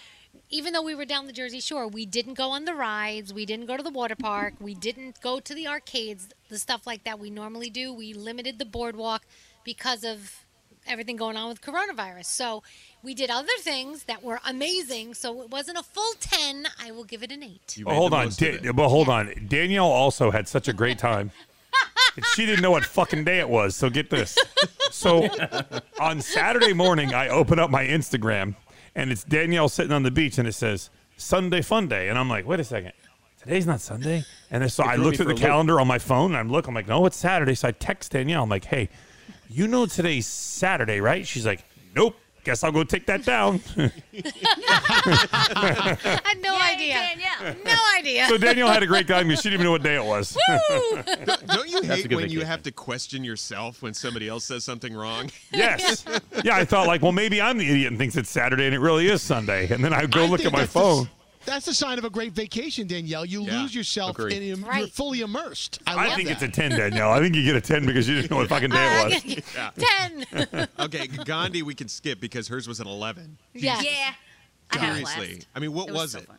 even 0.49 0.73
though 0.73 0.81
we 0.81 0.95
were 0.95 1.05
down 1.05 1.25
the 1.27 1.33
Jersey 1.33 1.59
Shore, 1.59 1.87
we 1.87 2.05
didn't 2.05 2.35
go 2.35 2.51
on 2.51 2.65
the 2.65 2.73
rides, 2.75 3.33
we 3.33 3.45
didn't 3.45 3.65
go 3.65 3.77
to 3.77 3.83
the 3.83 3.89
water 3.89 4.15
park, 4.15 4.53
we 4.59 4.73
didn't 4.75 5.21
go 5.21 5.39
to 5.39 5.53
the 5.53 5.67
arcades, 5.67 6.29
the 6.49 6.57
stuff 6.57 6.85
like 6.85 7.03
that 7.03 7.19
we 7.19 7.29
normally 7.29 7.69
do. 7.69 7.93
We 7.93 8.13
limited 8.13 8.59
the 8.59 8.65
boardwalk 8.65 9.23
because 9.63 10.03
of 10.03 10.45
everything 10.87 11.15
going 11.15 11.35
on 11.37 11.49
with 11.49 11.61
coronavirus. 11.61 12.25
So 12.25 12.63
we 13.03 13.13
did 13.13 13.29
other 13.29 13.47
things 13.59 14.03
that 14.03 14.23
were 14.23 14.39
amazing. 14.47 15.13
So 15.13 15.41
it 15.41 15.49
wasn't 15.49 15.77
a 15.77 15.83
full 15.83 16.13
ten. 16.19 16.67
I 16.81 16.91
will 16.91 17.03
give 17.03 17.23
it 17.23 17.31
an 17.31 17.43
eight. 17.43 17.77
You 17.77 17.85
Well, 17.85 17.95
hold 17.95 18.13
on, 18.13 18.29
Da- 18.29 18.71
but 18.71 18.89
hold 18.89 19.09
on. 19.09 19.47
Danielle 19.47 19.85
also 19.85 20.31
had 20.31 20.47
such 20.47 20.67
a 20.67 20.73
great 20.73 20.97
time. 20.97 21.31
And 22.15 22.25
she 22.35 22.45
didn't 22.45 22.61
know 22.61 22.71
what 22.71 22.85
fucking 22.85 23.23
day 23.23 23.39
it 23.39 23.49
was. 23.49 23.75
So 23.75 23.89
get 23.89 24.09
this. 24.09 24.37
So 24.91 25.27
on 25.99 26.21
Saturday 26.21 26.73
morning, 26.73 27.13
I 27.13 27.29
open 27.29 27.59
up 27.59 27.69
my 27.69 27.85
Instagram, 27.85 28.55
and 28.95 29.11
it's 29.11 29.23
Danielle 29.23 29.69
sitting 29.69 29.91
on 29.91 30.03
the 30.03 30.11
beach, 30.11 30.37
and 30.37 30.47
it 30.47 30.53
says 30.53 30.89
Sunday 31.17 31.61
Fun 31.61 31.87
Day, 31.87 32.09
and 32.09 32.17
I'm 32.17 32.29
like, 32.29 32.45
wait 32.45 32.59
a 32.59 32.63
second, 32.63 32.93
today's 33.45 33.67
not 33.67 33.81
Sunday. 33.81 34.23
And 34.51 34.61
then, 34.61 34.69
so 34.69 34.83
I 34.83 34.95
looked 34.95 35.19
at 35.19 35.27
the 35.27 35.35
calendar 35.35 35.79
on 35.79 35.87
my 35.87 35.99
phone 35.99 36.31
and 36.31 36.37
I'm 36.37 36.49
look, 36.49 36.67
I'm 36.67 36.73
like, 36.73 36.87
no, 36.87 37.05
it's 37.05 37.17
Saturday. 37.17 37.55
So 37.55 37.67
I 37.67 37.71
text 37.71 38.11
Danielle. 38.11 38.43
I'm 38.43 38.49
like, 38.49 38.65
hey, 38.65 38.89
you 39.49 39.67
know 39.67 39.85
today's 39.85 40.27
Saturday, 40.27 40.99
right? 40.99 41.25
She's 41.25 41.45
like, 41.45 41.63
nope. 41.95 42.15
Guess 42.45 42.63
I'll 42.63 42.71
go 42.71 42.83
take 42.83 43.07
that 43.07 43.25
down. 43.25 43.59
I 43.75 43.91
had 46.23 46.41
no 46.41 46.55
idea. 46.55 46.99
No 47.65 47.75
idea. 47.97 48.27
so 48.27 48.37
Danielle 48.37 48.67
had 48.69 48.83
a 48.83 48.87
great 48.87 49.07
time 49.07 49.27
because 49.27 49.41
she 49.41 49.49
didn't 49.49 49.61
even 49.61 49.65
know 49.65 49.71
what 49.71 49.81
day 49.83 49.95
it 49.95 50.05
was. 50.05 50.37
Don't 51.47 51.67
you 51.69 51.81
That's 51.81 51.89
a 51.89 51.95
hate 51.95 52.09
good 52.09 52.15
when 52.17 52.25
you 52.25 52.39
vacation. 52.39 52.47
have 52.47 52.61
to 52.63 52.71
question 52.71 53.23
yourself 53.23 53.81
when 53.81 53.93
somebody 53.95 54.27
else 54.29 54.45
says 54.45 54.63
something 54.63 54.93
wrong? 54.93 55.29
Yes. 55.51 56.03
yeah, 56.43 56.55
I 56.57 56.65
thought 56.65 56.85
like, 56.85 57.01
well, 57.01 57.13
maybe 57.13 57.41
I'm 57.41 57.57
the 57.57 57.67
idiot 57.69 57.87
and 57.91 57.97
thinks 57.97 58.17
it's 58.17 58.29
Saturday 58.29 58.65
and 58.65 58.75
it 58.75 58.79
really 58.79 59.07
is 59.07 59.21
Sunday. 59.21 59.71
And 59.73 59.83
then 59.83 59.93
I 59.93 60.05
go 60.05 60.25
I 60.25 60.27
look 60.27 60.41
think 60.41 60.47
at 60.47 60.53
my 60.53 60.59
that's 60.59 60.73
the- 60.73 60.79
phone. 60.79 61.09
That's 61.45 61.65
the 61.65 61.73
sign 61.73 61.97
of 61.97 62.05
a 62.05 62.09
great 62.09 62.33
vacation, 62.33 62.87
Danielle. 62.87 63.25
You 63.25 63.41
lose 63.43 63.73
yourself 63.75 64.11
Agreed. 64.17 64.33
and 64.37 64.43
you're 64.45 64.57
Right. 64.57 64.91
fully 64.91 65.21
immersed. 65.21 65.79
I, 65.85 66.07
I, 66.11 66.15
think 66.15 66.27
that. 66.27 66.41
it's 66.41 66.43
a 66.43 66.47
10, 66.47 66.71
Danielle. 66.71 67.11
I 67.11 67.19
think 67.19 67.35
you 67.35 67.43
get 67.43 67.55
a 67.55 67.61
10 67.61 67.85
because 67.85 68.07
you 68.09 68.15
didn't 68.15 68.31
know 68.31 68.37
what 68.37 68.49
fucking 68.49 68.71
day 68.71 69.01
it 69.05 69.25
was. 69.25 69.45
Yeah. 69.55 69.71
Ten. 69.77 70.67
okay, 70.79 71.07
Gandhi, 71.07 71.61
we 71.61 71.75
can 71.75 71.87
skip 71.87 72.19
because 72.19 72.47
hers 72.47 72.67
was 72.67 72.79
an 72.79 72.87
11. 72.87 73.37
Yeah. 73.53 73.79
Yeah. 73.81 74.13
I 74.71 74.77
had 74.77 74.89
a 74.89 74.93
Seriously. 74.95 75.27
blast. 75.27 75.47
I 75.55 75.59
mean, 75.59 75.73
what 75.73 75.89
It 75.89 75.93
was, 75.93 76.01
was 76.01 76.11
so 76.13 76.19
it? 76.19 76.27
fun. 76.27 76.37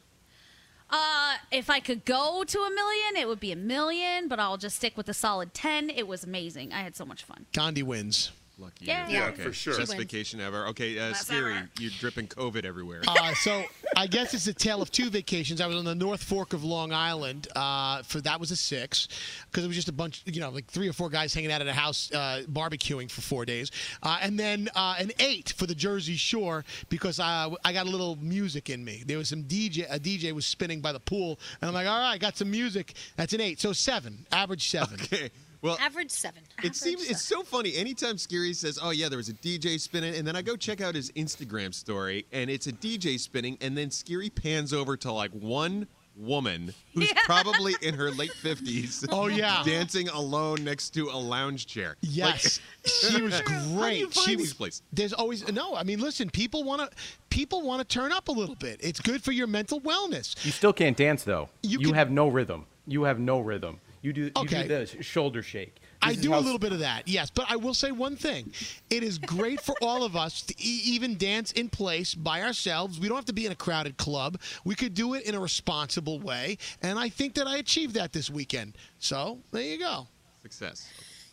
Uh, 0.90 1.34
if 1.50 1.68
I 1.70 1.80
could 1.80 2.04
go 2.04 2.44
to 2.44 2.58
a 2.58 2.70
million, 2.70 3.16
it 3.16 3.26
would 3.26 3.40
be 3.40 3.50
a 3.52 3.56
million, 3.56 4.28
but 4.28 4.38
I'll 4.38 4.56
just 4.56 4.76
stick 4.76 4.96
with 4.96 5.08
a 5.08 5.14
solid 5.14 5.52
10. 5.54 5.90
It 5.90 6.06
was 6.06 6.22
amazing. 6.24 6.72
I 6.72 6.80
had 6.80 6.94
so 6.96 7.04
much 7.04 7.24
fun. 7.24 7.46
Gandhi 7.52 7.82
wins. 7.82 8.30
Lucky 8.58 8.86
Yeah. 8.86 9.06
you. 9.08 9.14
Yeah, 9.18 9.26
okay. 9.26 9.42
for 9.42 9.52
sure. 9.52 9.76
Best 9.76 9.90
wins. 9.90 10.00
vacation 10.02 10.40
ever. 10.40 10.68
Okay, 10.68 10.98
uh, 10.98 11.12
Skeery, 11.12 11.58
ever. 11.58 11.68
you're 11.78 11.90
dripping 11.98 12.26
COVID 12.28 12.64
everywhere. 12.64 13.02
Uh, 13.06 13.34
so 13.34 13.64
I 13.94 14.06
guess 14.06 14.32
it's 14.32 14.46
a 14.46 14.54
tale 14.54 14.80
of 14.80 14.90
two 14.90 15.10
vacations. 15.10 15.60
I 15.60 15.66
was 15.66 15.76
on 15.76 15.84
the 15.84 15.94
North 15.94 16.22
Fork 16.22 16.54
of 16.54 16.64
Long 16.64 16.90
Island. 16.90 17.48
Uh, 17.54 18.02
for 18.02 18.22
that 18.22 18.40
was 18.40 18.50
a 18.50 18.56
six 18.56 19.08
because 19.50 19.62
it 19.62 19.66
was 19.66 19.76
just 19.76 19.90
a 19.90 19.92
bunch, 19.92 20.22
you 20.24 20.40
know, 20.40 20.48
like 20.48 20.66
three 20.68 20.88
or 20.88 20.94
four 20.94 21.10
guys 21.10 21.34
hanging 21.34 21.52
out 21.52 21.60
at 21.60 21.66
a 21.66 21.72
house 21.74 22.10
uh, 22.12 22.44
barbecuing 22.50 23.10
for 23.10 23.20
four 23.20 23.44
days, 23.44 23.70
uh, 24.02 24.18
and 24.22 24.38
then 24.40 24.70
uh, 24.74 24.94
an 24.98 25.12
eight 25.18 25.52
for 25.56 25.66
the 25.66 25.74
Jersey 25.74 26.16
Shore 26.16 26.64
because 26.88 27.20
I, 27.20 27.50
I 27.62 27.74
got 27.74 27.86
a 27.86 27.90
little 27.90 28.16
music 28.16 28.70
in 28.70 28.82
me. 28.82 29.02
There 29.06 29.18
was 29.18 29.28
some 29.28 29.42
DJ, 29.44 29.86
a 29.90 30.00
DJ 30.00 30.32
was 30.32 30.46
spinning 30.46 30.80
by 30.80 30.92
the 30.92 31.00
pool, 31.00 31.38
and 31.60 31.68
I'm 31.68 31.74
like, 31.74 31.86
all 31.86 31.98
right, 31.98 32.12
I 32.12 32.18
got 32.18 32.38
some 32.38 32.50
music. 32.50 32.94
That's 33.16 33.34
an 33.34 33.42
eight, 33.42 33.60
so 33.60 33.74
seven, 33.74 34.24
average 34.32 34.70
seven. 34.70 34.98
Okay. 35.02 35.30
Well, 35.62 35.78
Average 35.80 36.10
seven. 36.10 36.42
It 36.62 36.74
seems 36.76 37.08
it's 37.10 37.22
so 37.22 37.42
funny. 37.42 37.74
Anytime 37.76 38.16
Skeery 38.16 38.54
says, 38.54 38.78
"Oh 38.82 38.90
yeah, 38.90 39.08
there 39.08 39.16
was 39.18 39.28
a 39.28 39.34
DJ 39.34 39.78
spinning," 39.80 40.14
and 40.14 40.26
then 40.26 40.36
I 40.36 40.42
go 40.42 40.56
check 40.56 40.80
out 40.80 40.94
his 40.94 41.10
Instagram 41.12 41.72
story, 41.74 42.26
and 42.32 42.50
it's 42.50 42.66
a 42.66 42.72
DJ 42.72 43.18
spinning, 43.18 43.56
and 43.60 43.76
then 43.76 43.88
Skeery 43.88 44.32
pans 44.34 44.72
over 44.72 44.96
to 44.98 45.12
like 45.12 45.30
one 45.32 45.86
woman 46.18 46.72
who's 46.94 47.12
probably 47.26 47.74
in 47.82 47.94
her 47.94 48.10
late 48.10 48.32
fifties. 48.32 49.04
Oh, 49.12 49.26
yeah. 49.26 49.62
dancing 49.64 50.08
alone 50.08 50.64
next 50.64 50.90
to 50.90 51.08
a 51.10 51.16
lounge 51.18 51.66
chair. 51.66 51.96
Yes, 52.00 52.60
she 52.84 53.20
was 53.22 53.40
great. 53.42 53.52
How 53.74 53.88
do 53.90 53.96
you 53.96 54.10
find 54.10 54.26
she 54.28 54.36
was. 54.36 54.54
places? 54.54 54.82
There's 54.92 55.12
always 55.12 55.46
no. 55.52 55.74
I 55.74 55.82
mean, 55.84 56.00
listen, 56.00 56.30
people 56.30 56.64
want 56.64 56.80
to 56.82 56.96
people 57.30 57.62
want 57.62 57.80
to 57.80 57.84
turn 57.86 58.12
up 58.12 58.28
a 58.28 58.32
little 58.32 58.54
bit. 58.56 58.78
It's 58.82 59.00
good 59.00 59.22
for 59.22 59.32
your 59.32 59.46
mental 59.46 59.80
wellness. 59.80 60.42
You 60.44 60.52
still 60.52 60.72
can't 60.72 60.96
dance 60.96 61.22
though. 61.24 61.48
You 61.62 61.80
You, 61.80 61.86
can- 61.88 61.94
have 61.94 62.10
no 62.10 62.28
rhythm. 62.28 62.66
You 62.86 63.02
have 63.04 63.18
no 63.18 63.40
rhythm. 63.40 63.80
You 64.06 64.12
do. 64.12 64.22
You 64.26 64.30
Okay. 64.36 64.68
do 64.68 64.86
the 64.86 65.02
shoulder 65.02 65.42
shake. 65.42 65.78
I 66.00 66.10
This 66.10 66.18
is 66.18 66.22
do 66.22 66.34
a 66.34 66.38
little 66.38 66.60
bit 66.60 66.70
of 66.70 66.78
that, 66.78 67.08
yes. 67.08 67.28
But 67.28 67.46
I 67.48 67.56
will 67.56 67.74
say 67.74 67.90
one 67.90 68.14
thing: 68.14 68.52
it 68.88 69.02
is 69.02 69.18
great 69.18 69.60
for 69.60 69.74
all 69.82 70.04
of 70.04 70.14
us 70.14 70.42
to 70.42 70.54
e- 70.60 70.80
even 70.84 71.18
dance 71.18 71.50
in 71.50 71.68
place 71.68 72.14
by 72.14 72.42
ourselves. 72.42 73.00
We 73.00 73.08
don't 73.08 73.16
have 73.16 73.24
to 73.24 73.32
be 73.32 73.46
in 73.46 73.50
a 73.50 73.56
crowded 73.56 73.96
club. 73.96 74.38
We 74.64 74.76
could 74.76 74.94
do 74.94 75.14
it 75.14 75.24
in 75.24 75.34
a 75.34 75.40
responsible 75.40 76.20
way, 76.20 76.56
and 76.82 77.00
I 77.00 77.08
think 77.08 77.34
that 77.34 77.48
I 77.48 77.56
achieved 77.56 77.94
that 77.94 78.12
this 78.12 78.30
weekend. 78.30 78.78
So 79.00 79.40
there 79.50 79.62
you 79.62 79.80
go. 79.80 80.06
Success. 80.40 80.88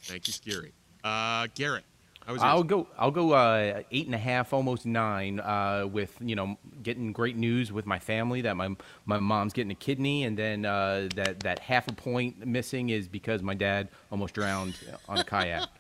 Thank 0.06 0.28
you, 0.28 0.34
Skeery. 0.34 0.72
Uh, 1.04 1.48
Garrett, 1.54 1.84
how 1.84 1.84
was 1.84 1.93
I'll 2.28 2.64
go. 2.64 2.88
I'll 2.98 3.12
go 3.12 3.32
uh, 3.34 3.84
eight 3.92 4.06
and 4.06 4.16
a 4.16 4.20
half, 4.20 4.54
almost 4.54 4.86
nine. 4.86 5.40
Uh, 5.40 5.88
with 5.92 6.16
you 6.22 6.36
know, 6.36 6.58
getting 6.82 7.12
great 7.12 7.36
news 7.36 7.72
with 7.72 7.86
my 7.86 8.00
family 8.00 8.42
that 8.42 8.56
my 8.56 8.76
my 9.06 9.20
mom's 9.20 9.54
getting 9.54 9.72
a 9.72 9.76
kidney, 9.76 10.24
and 10.24 10.38
then 10.38 10.66
uh, 10.66 11.10
that 11.16 11.42
that 11.42 11.60
half 11.60 11.88
a 11.88 11.94
point 11.94 12.46
missing 12.46 12.90
is 12.90 13.08
because 13.08 13.42
my 13.42 13.54
dad 13.54 13.90
almost 14.12 14.34
drowned 14.34 14.76
on 15.10 15.18
a 15.20 15.24
kayak. 15.24 15.68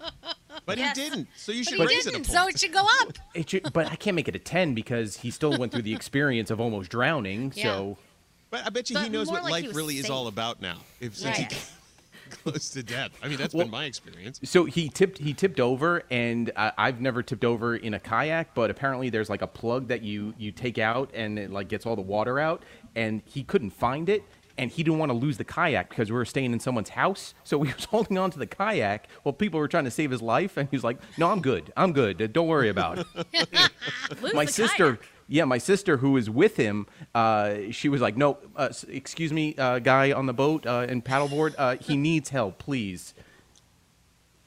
But 0.66 0.78
Yes. 0.78 0.96
he 0.98 1.10
didn't, 1.10 1.28
so 1.36 1.52
you 1.52 1.64
But 1.66 1.70
should 1.72 1.80
he 1.80 1.86
raise 1.88 2.06
it 2.06 2.10
a 2.10 2.12
didn't, 2.14 2.28
point. 2.28 2.38
so 2.38 2.48
it 2.48 2.58
should 2.60 2.72
go 2.72 2.86
up. 3.02 3.14
It 3.36 3.50
should, 3.50 3.74
but 3.74 3.92
I 3.92 3.96
can't 3.96 4.16
make 4.16 4.30
it 4.30 4.36
a 4.36 4.40
ten 4.40 4.74
because 4.74 5.18
he 5.18 5.30
still 5.30 5.58
went 5.58 5.74
through 5.74 5.82
the 5.82 5.94
experience 5.94 6.52
of 6.52 6.62
almost 6.62 6.90
drowning. 6.90 7.52
So 7.52 7.98
But 8.50 8.66
I 8.66 8.70
bet 8.70 8.90
you 8.90 8.98
he 9.00 9.10
knows 9.10 9.28
what 9.30 9.44
like 9.44 9.52
life 9.52 9.68
was 9.68 9.76
really 9.76 9.98
is 9.98 10.10
all 10.10 10.28
about 10.28 10.62
now. 10.62 10.78
If 11.02 11.18
since 11.18 11.38
Right. 11.38 11.52
he 11.52 11.60
close 12.44 12.70
to 12.72 12.84
death. 12.84 13.12
I 13.24 13.27
mean, 13.27 13.38
that's 13.38 13.53
Well- 13.53 13.65
been 13.65 13.72
my 13.72 13.86
experience. 13.86 14.39
So 14.44 14.65
he 14.65 14.89
tipped. 14.89 15.18
He 15.20 15.34
tipped 15.34 15.60
over, 15.60 16.03
and 16.12 16.51
I, 16.56 16.72
I've 16.77 17.01
never 17.01 17.22
tipped 17.24 17.46
over 17.46 17.75
in 17.75 17.94
a 17.94 18.00
kayak. 18.00 18.53
But 18.53 18.70
apparently, 18.70 19.10
there's 19.10 19.30
like 19.30 19.42
a 19.42 19.48
plug 19.48 19.88
that 19.88 20.01
you 20.03 20.34
you 20.38 20.51
take 20.51 20.77
out, 20.77 21.10
and 21.13 21.38
it 21.39 21.51
like 21.51 21.68
gets 21.68 21.86
all 21.86 21.96
the 21.96 22.01
water 22.01 22.39
out. 22.39 22.63
And 22.96 23.22
he 23.25 23.44
couldn't 23.44 23.72
find 23.72 24.08
it, 24.10 24.24
and 24.58 24.70
he 24.70 24.84
didn't 24.84 25.00
want 25.00 25.10
to 25.12 25.18
lose 25.18 25.38
the 25.38 25.44
kayak 25.44 25.89
because 25.89 26.12
we 26.12 26.15
were 26.18 26.25
staying 26.25 26.53
in 26.53 26.60
someone's 26.60 26.89
house. 26.89 27.34
So 27.44 27.62
he 27.63 27.74
was 27.75 27.86
holding 27.86 28.18
on 28.18 28.30
to 28.32 28.39
the 28.39 28.48
kayak 28.48 29.08
while 29.24 29.34
people 29.34 29.60
were 29.60 29.68
trying 29.68 29.86
to 29.86 29.92
save 29.92 30.12
his 30.12 30.22
life. 30.22 30.58
And 30.58 30.70
he 30.70 30.75
was 30.75 30.84
like, 30.84 30.98
"No, 31.18 31.30
I'm 31.32 31.42
good. 31.42 31.72
I'm 31.75 31.94
good. 31.94 32.32
Don't 32.34 32.48
worry 32.48 32.70
about 32.70 33.00
it." 33.00 33.08
Lose 34.22 34.34
my 34.34 34.46
the 34.46 34.51
sister. 34.51 34.96
kayak. 34.98 35.10
Yeah, 35.27 35.46
my 35.46 35.58
sister 35.58 35.98
who 35.98 36.12
was 36.12 36.30
with 36.30 36.58
him, 36.58 36.86
uh, 37.15 37.56
she 37.72 37.89
was 37.89 38.01
like, 38.01 38.18
"No, 38.18 38.38
uh, 38.56 38.70
excuse 38.89 39.32
me, 39.34 39.56
uh, 39.56 39.80
guy 39.80 40.12
on 40.12 40.25
the 40.25 40.34
boat 40.34 40.65
uh, 40.65 40.86
and 40.88 41.03
paddleboard. 41.03 41.56
Uh, 41.58 41.75
he 41.77 41.96
needs 42.10 42.30
help, 42.30 42.60
please." 42.60 43.13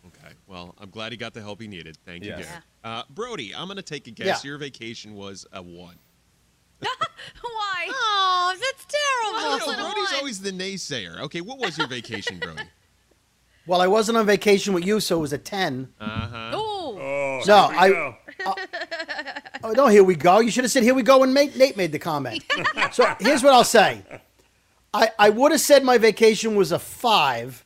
Okay. 0.06 0.35
Well, 0.47 0.75
I'm 0.78 0.90
glad 0.90 1.12
he 1.12 1.18
got 1.18 1.35
the 1.35 1.40
help 1.40 1.61
he 1.61 1.66
needed. 1.68 1.97
Thank 2.04 2.25
you, 2.25 2.30
Yes. 2.30 2.47
Garrett. 2.47 2.62
Uh, 2.85 3.02
Brody, 3.11 3.54
I'm 3.54 3.66
going 3.66 3.76
to 3.76 3.83
take 3.83 4.06
a 4.06 4.11
guess. 4.11 4.45
Yeah. 4.45 4.49
Your 4.50 4.59
vacation 4.59 5.14
was 5.14 5.47
a 5.52 5.62
one. 5.62 5.97
Why? 6.80 7.88
Oh, 7.88 8.54
that's 8.61 8.87
terrible. 8.87 9.66
don't 9.66 9.76
know, 9.78 9.92
Brody's 9.92 10.12
always 10.18 10.40
the 10.40 10.52
naysayer. 10.52 11.21
Okay, 11.23 11.40
what 11.40 11.59
was 11.59 11.76
your 11.78 11.88
vacation, 11.88 12.38
Brody? 12.38 12.62
Well, 13.66 13.80
I 13.80 13.88
wasn't 13.88 14.18
on 14.18 14.26
vacation 14.26 14.75
with 14.75 14.85
you, 14.87 15.00
so 15.00 15.16
it 15.16 15.21
was 15.21 15.33
a 15.33 15.38
10. 15.38 15.88
Uh 16.00 16.04
huh. 16.06 16.50
Ooh. 16.56 16.61
Oh, 17.00 17.42
No, 17.47 17.56
I- 17.56 17.88
go. 17.88 18.15
Oh, 19.66 19.73
no, 19.73 19.88
here 19.88 20.04
we 20.04 20.14
go. 20.14 20.38
You 20.38 20.52
should 20.52 20.62
have 20.62 20.70
said, 20.70 20.85
here 20.85 20.94
we 20.94 21.02
go, 21.02 21.18
when 21.18 21.35
Nate, 21.35 21.56
Nate 21.56 21.76
made 21.76 21.90
the 21.90 21.99
comment. 21.99 22.44
so 22.92 23.16
here's 23.18 23.42
what 23.42 23.52
I'll 23.52 23.64
say 23.64 24.02
I, 24.94 25.11
I 25.18 25.30
would 25.30 25.50
have 25.50 25.61
said 25.61 25.82
my 25.82 25.99
vacation 25.99 26.54
was 26.54 26.70
a 26.70 26.78
five. 26.78 27.64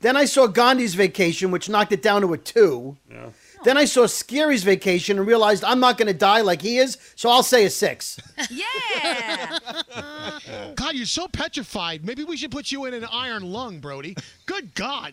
Then 0.00 0.16
I 0.16 0.26
saw 0.26 0.46
Gandhi's 0.46 0.94
vacation, 0.94 1.50
which 1.50 1.68
knocked 1.68 1.92
it 1.92 2.02
down 2.02 2.22
to 2.22 2.32
a 2.34 2.38
two. 2.38 2.96
Yeah. 3.10 3.30
Then 3.64 3.76
I 3.76 3.84
saw 3.84 4.06
Skeery's 4.06 4.64
vacation 4.64 5.18
and 5.18 5.26
realized 5.26 5.64
I'm 5.64 5.80
not 5.80 5.98
going 5.98 6.08
to 6.08 6.14
die 6.14 6.40
like 6.40 6.62
he 6.62 6.78
is, 6.78 6.96
so 7.14 7.28
I'll 7.28 7.42
say 7.42 7.64
a 7.66 7.70
six. 7.70 8.18
Yeah. 8.50 9.58
God, 10.74 10.94
you're 10.94 11.04
so 11.04 11.28
petrified. 11.28 12.04
Maybe 12.04 12.24
we 12.24 12.38
should 12.38 12.50
put 12.50 12.72
you 12.72 12.86
in 12.86 12.94
an 12.94 13.04
iron 13.12 13.42
lung, 13.52 13.78
Brody. 13.80 14.16
Good 14.46 14.74
God. 14.74 15.12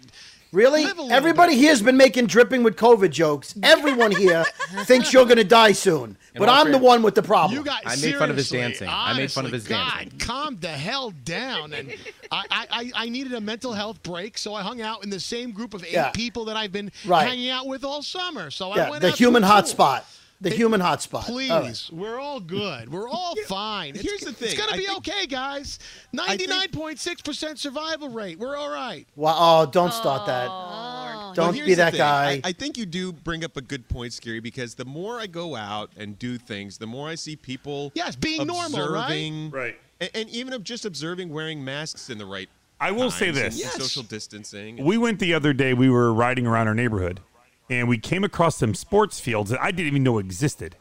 Really? 0.53 0.83
Live 0.85 0.97
a 0.97 1.01
little 1.01 1.15
Everybody 1.17 1.53
bit. 1.53 1.59
here 1.59 1.69
has 1.71 1.81
been 1.81 1.97
making 1.97 2.27
dripping 2.27 2.63
with 2.63 2.75
COVID 2.77 3.11
jokes. 3.11 3.53
Everyone 3.63 4.11
here 4.11 4.43
thinks 4.85 5.11
you're 5.11 5.25
going 5.25 5.37
to 5.37 5.43
die 5.43 5.73
soon. 5.73 6.15
In 6.33 6.39
But 6.39 6.49
I'm 6.49 6.71
the 6.71 6.77
one 6.77 7.01
with 7.03 7.15
the 7.15 7.23
problem. 7.23 7.57
You 7.57 7.65
got 7.65 7.81
I 7.85 7.95
made 7.97 8.15
fun 8.15 8.29
of 8.29 8.37
his 8.37 8.47
seriously, 8.47 8.85
dancing. 8.85 8.89
I 8.89 9.13
made 9.17 9.31
fun 9.31 9.45
of 9.45 9.51
honestly, 9.51 9.75
his 9.75 9.83
God, 9.83 9.99
dancing. 9.99 10.19
calm 10.19 10.57
the 10.59 10.67
hell 10.69 11.11
down. 11.25 11.73
And 11.73 11.93
I, 12.31 12.43
I, 12.49 12.65
I, 12.71 12.91
I 12.95 13.09
needed 13.09 13.33
a 13.33 13.41
mental 13.41 13.73
health 13.73 14.01
break, 14.03 14.37
so 14.37 14.53
I 14.53 14.61
hung 14.61 14.81
out 14.81 15.03
in 15.03 15.09
the 15.09 15.19
same 15.19 15.51
group 15.51 15.73
of 15.73 15.83
eight 15.83 15.91
Yeah. 15.93 16.11
people 16.11 16.45
that 16.45 16.55
I've 16.55 16.71
been 16.71 16.91
Right. 17.05 17.27
hanging 17.27 17.49
out 17.49 17.67
with 17.67 17.83
all 17.83 18.01
summer. 18.01 18.49
So 18.51 18.71
I 18.71 18.77
yeah, 18.77 18.89
went 18.89 19.01
the 19.01 19.09
out 19.09 19.13
to 19.15 19.17
human 19.17 19.43
a 19.43 19.47
pool. 19.47 19.55
hotspot. 19.57 20.03
The 20.39 20.51
human 20.51 20.79
hotspot. 20.81 21.23
Please, 21.23 21.49
All 21.49 21.61
right. 21.61 21.89
we're 21.91 22.19
all 22.19 22.39
good. 22.39 22.91
We're 22.91 23.09
all 23.09 23.33
fine. 23.47 23.95
It's, 23.95 24.01
here's 24.03 24.21
the 24.21 24.33
thing. 24.33 24.49
It's 24.49 24.57
gonna 24.57 24.77
be 24.77 24.85
think- 24.85 24.97
okay, 24.99 25.25
guys. 25.25 25.79
Ninety-nine 26.13 26.69
point 26.69 26.99
six 26.99 27.21
percent 27.23 27.57
survival 27.57 28.09
rate. 28.09 28.37
We're 28.37 28.55
all 28.55 28.69
right. 28.69 29.07
Wow, 29.15 29.35
oh, 29.39 29.65
don't 29.65 29.91
start 29.91 30.27
that. 30.27 30.47
Oh, 30.51 31.31
Don't 31.35 31.55
Well, 31.55 31.65
be 31.65 31.73
that 31.73 31.91
thing. 31.93 31.97
guy. 31.97 32.33
I, 32.33 32.41
I 32.49 32.51
think 32.51 32.77
you 32.77 32.85
do 32.85 33.11
bring 33.11 33.43
up 33.43 33.57
a 33.57 33.61
good 33.61 33.89
point, 33.89 34.11
Skeery, 34.11 34.41
because 34.43 34.75
the 34.75 34.85
more 34.85 35.19
I 35.19 35.25
go 35.25 35.55
out 35.55 35.89
and 35.97 36.19
do 36.19 36.37
things, 36.37 36.77
the 36.77 36.87
more 36.87 37.09
I 37.09 37.15
see 37.15 37.35
people 37.35 37.91
Yes, 37.95 38.15
being 38.15 38.45
normal, 38.45 38.89
right? 38.93 39.49
Right. 39.51 39.79
And, 39.99 40.11
and 40.13 40.29
even 40.29 40.53
of 40.53 40.63
just 40.63 40.85
observing 40.85 41.29
wearing 41.29 41.65
masks 41.65 42.11
in 42.11 42.19
the 42.19 42.25
right. 42.27 42.47
I 42.79 42.91
will 42.91 43.09
say 43.09 43.27
times 43.27 43.37
and 43.39 43.45
this. 43.53 43.59
Yes. 43.59 43.73
social 43.75 44.03
distancing. 44.03 44.83
We 44.85 44.99
went 44.99 45.17
the 45.17 45.33
other 45.33 45.51
day. 45.51 45.73
We 45.73 45.89
were 45.89 46.13
riding 46.13 46.45
around 46.45 46.67
our 46.67 46.75
neighborhood, 46.75 47.21
and 47.69 47.87
we 47.87 47.97
came 47.97 48.23
across 48.23 48.55
some 48.57 48.73
sports 48.73 49.19
fields 49.19 49.49
that 49.51 49.61
I 49.61 49.71
didn't 49.71 49.87
even 49.87 50.03
know 50.03 50.17
existed. 50.19 50.75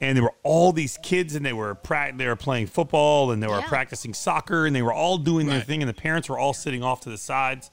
And 0.00 0.14
there 0.16 0.24
were 0.24 0.34
all 0.42 0.72
these 0.72 0.98
kids, 1.02 1.34
and 1.34 1.44
they 1.46 1.54
were 1.54 1.74
pra- 1.74 2.12
they 2.14 2.26
were 2.26 2.36
playing 2.36 2.66
football, 2.66 3.30
and 3.30 3.42
they 3.42 3.46
were 3.46 3.60
Yeah. 3.60 3.66
practicing 3.68 4.12
soccer, 4.12 4.66
and 4.66 4.76
they 4.76 4.82
were 4.82 4.92
all 4.92 5.16
doing 5.16 5.46
their 5.46 5.62
thing, 5.62 5.82
and 5.82 5.88
the 5.88 5.94
parents 5.94 6.28
were 6.28 6.38
all 6.38 6.52
sitting 6.52 6.82
off 6.82 7.00
to 7.02 7.10
the 7.10 7.16
sides. 7.16 7.70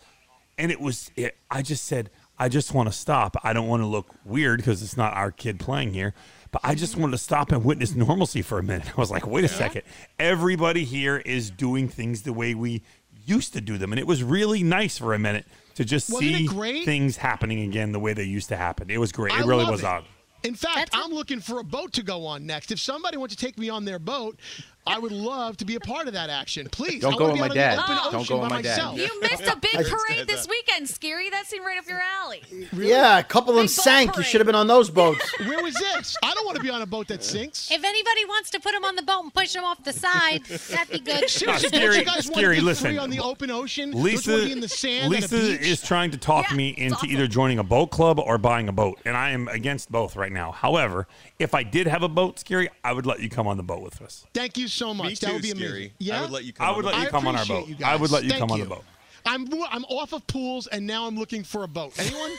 And 0.57 0.71
it 0.71 0.79
was, 0.79 1.11
it, 1.17 1.35
I 1.51 1.61
just 1.63 1.83
said, 1.85 2.09
I 2.39 2.47
just 2.47 2.73
want 2.73 2.87
to 2.87 2.93
stop. 2.93 3.35
I 3.43 3.51
don't 3.53 3.67
want 3.67 3.81
to 3.81 3.87
look 3.87 4.07
weird 4.23 4.59
because 4.59 4.81
it's 4.81 4.95
not 4.95 5.13
our 5.15 5.31
kid 5.31 5.59
playing 5.59 5.93
here. 5.93 6.13
But 6.51 6.61
I 6.63 6.75
just 6.75 6.95
wanted 6.95 7.11
to 7.13 7.17
stop 7.17 7.51
and 7.51 7.65
witness 7.65 7.93
normalcy 7.95 8.41
for 8.41 8.59
a 8.59 8.63
minute. 8.63 8.87
I 8.97 9.01
was 9.01 9.11
like, 9.11 9.25
wait 9.27 9.43
a 9.43 9.47
second. 9.49 9.81
Everybody 10.19 10.85
here 10.85 11.17
is 11.17 11.49
doing 11.51 11.89
things 11.89 12.21
the 12.21 12.31
way 12.33 12.53
we 12.55 12.83
used 13.25 13.53
to 13.53 13.61
do 13.61 13.77
them. 13.77 13.91
And 13.91 13.99
it 13.99 14.07
was 14.07 14.23
really 14.23 14.63
nice 14.63 14.97
for 14.97 15.13
a 15.13 15.19
minute 15.19 15.45
to 15.75 15.85
just 15.85 16.09
Wasn't 16.11 16.35
see 16.35 16.45
great? 16.45 16.85
things 16.85 17.17
happening 17.17 17.61
again 17.61 17.91
the 17.91 17.99
way 17.99 18.13
they 18.13 18.23
used 18.23 18.49
to 18.49 18.55
happen. 18.55 18.89
It 18.89 18.99
was 18.99 19.11
great. 19.11 19.33
I 19.33 19.39
It 19.41 19.45
really 19.45 19.65
was 19.65 19.81
it. 19.81 19.85
odd. 19.85 20.05
In 20.43 20.55
fact, 20.55 20.89
I'm 20.93 21.11
looking 21.11 21.39
for 21.39 21.59
a 21.59 21.63
boat 21.63 21.93
to 21.93 22.03
go 22.03 22.25
on 22.25 22.45
next. 22.45 22.71
If 22.71 22.79
somebody 22.79 23.15
wants 23.15 23.33
to 23.33 23.39
take 23.45 23.57
me 23.57 23.69
on 23.69 23.85
their 23.85 23.97
boat, 23.97 24.37
I 24.85 24.99
would 24.99 25.11
love 25.11 25.57
to 25.57 25.65
be 25.65 25.75
a 25.75 25.79
part 25.79 26.07
of 26.07 26.13
that 26.13 26.29
action. 26.29 26.67
Please. 26.69 27.01
Don't 27.01 27.13
I 27.13 27.17
go 27.17 27.31
with 27.31 27.39
my 27.39 27.47
dad. 27.47 27.77
the 27.79 28.11
Don't 28.11 28.27
go 28.27 28.39
with 28.41 28.49
by 28.49 28.55
my 28.57 28.61
dad. 28.61 28.97
You 28.97 29.21
missed 29.21 29.43
a 29.47 29.55
big 29.55 29.71
parade 29.87 30.27
this 30.27 30.47
weekend, 30.47 30.87
Skeery. 30.87 31.31
That 31.31 31.45
seemed 31.47 31.65
right 31.65 31.77
up 31.77 31.87
your 31.87 32.01
alley. 32.01 32.41
Yeah, 32.73 33.19
a 33.19 33.23
couple 33.23 33.51
of 33.51 33.57
them 33.57 33.67
sank. 33.69 34.17
You 34.17 34.23
should 34.23 34.41
have 34.41 34.45
been 34.45 34.55
on 34.55 34.67
those 34.67 34.89
boats. 34.89 35.23
Where 35.47 35.63
was 35.63 35.73
this? 35.75 36.15
I 36.21 36.33
don't 36.33 36.45
want 36.45 36.57
to 36.57 36.63
be 36.63 36.69
on 36.69 36.81
a 36.81 36.85
boat 36.85 37.07
that 37.07 37.23
sinks. 37.23 37.71
If 37.71 37.83
anybody 37.83 38.25
wants 38.25 38.49
to 38.51 38.59
put 38.59 38.73
him 38.73 38.83
on 38.83 38.95
the 38.95 39.03
boat 39.03 39.23
and 39.23 39.33
push 39.33 39.55
him 39.55 39.63
off 39.63 39.81
the 39.83 39.93
side, 39.93 40.43
that'd 40.69 40.91
be 40.91 40.99
good. 40.99 41.29
Seriously, 41.29 41.69
Skeery- 41.69 41.81
don't 41.81 41.97
you 41.99 42.05
guys 42.05 42.29
Skeery, 42.29 42.55
to 42.55 42.61
be 42.61 42.61
listen. 42.61 42.87
free 42.87 42.97
on 42.97 43.09
the 43.09 43.19
open 43.19 43.51
ocean? 43.51 43.91
Lisa, 43.91 44.31
want 44.31 44.41
to 44.41 44.47
be 44.47 44.51
in 44.51 44.59
the 44.59 44.67
sand 44.67 45.09
Lisa 45.09 45.35
a 45.35 45.39
beach? 45.39 45.61
is 45.61 45.81
trying 45.81 46.11
to 46.11 46.17
talk 46.17 46.51
me 46.53 46.69
into 46.77 47.05
either 47.07 47.27
joining 47.27 47.59
a 47.59 47.63
boat 47.63 47.89
club 47.91 48.19
or 48.19 48.37
buying 48.37 48.67
a 48.67 48.73
boat, 48.73 48.99
and 49.05 49.15
I 49.15 49.31
am 49.31 49.47
against 49.47 49.91
both 49.91 50.15
right 50.17 50.31
now. 50.31 50.51
However, 50.51 51.07
if 51.39 51.53
I 51.53 51.63
did 51.63 51.87
have 51.87 52.03
a 52.03 52.09
boat, 52.09 52.35
Skeery, 52.37 52.67
I 52.83 52.91
would 52.91 53.05
let 53.05 53.21
you 53.21 53.29
come 53.29 53.47
on 53.47 53.57
the 53.57 53.63
boat 53.63 53.81
with 53.81 54.01
us. 54.01 54.25
Thank 54.33 54.57
you 54.57 54.67
so 54.73 54.93
much. 54.93 55.07
Me 55.07 55.15
that 55.15 55.33
would 55.33 55.41
be 55.41 55.49
Skeery. 55.51 55.57
amazing. 55.57 55.83
I 55.89 55.93
Yeah? 55.99 56.21
would 56.21 56.31
let 56.31 56.43
you 56.45 56.53
come 56.53 56.67
I 56.67 56.71
would 56.71 56.85
the 56.85 56.89
let 56.89 56.99
you 56.99 57.07
I 57.07 57.09
come 57.09 57.27
on 57.27 57.35
our 57.35 57.45
boat. 57.45 57.67
you 57.67 57.75
I 57.85 57.95
would 57.95 58.11
let 58.11 58.23
you 58.23 58.29
Thank 58.29 58.41
come 58.41 58.51
on 58.51 58.57
you. 58.57 58.63
the 58.65 58.69
boat. 58.69 58.83
I'm 59.25 59.47
I'm 59.71 59.85
off 59.85 60.11
of 60.11 60.27
pools 60.27 60.67
and 60.67 60.85
now 60.85 61.07
I'm 61.07 61.17
looking 61.17 61.43
for 61.45 61.63
a 61.63 61.67
boat. 61.67 61.93
Anyone? 61.99 62.31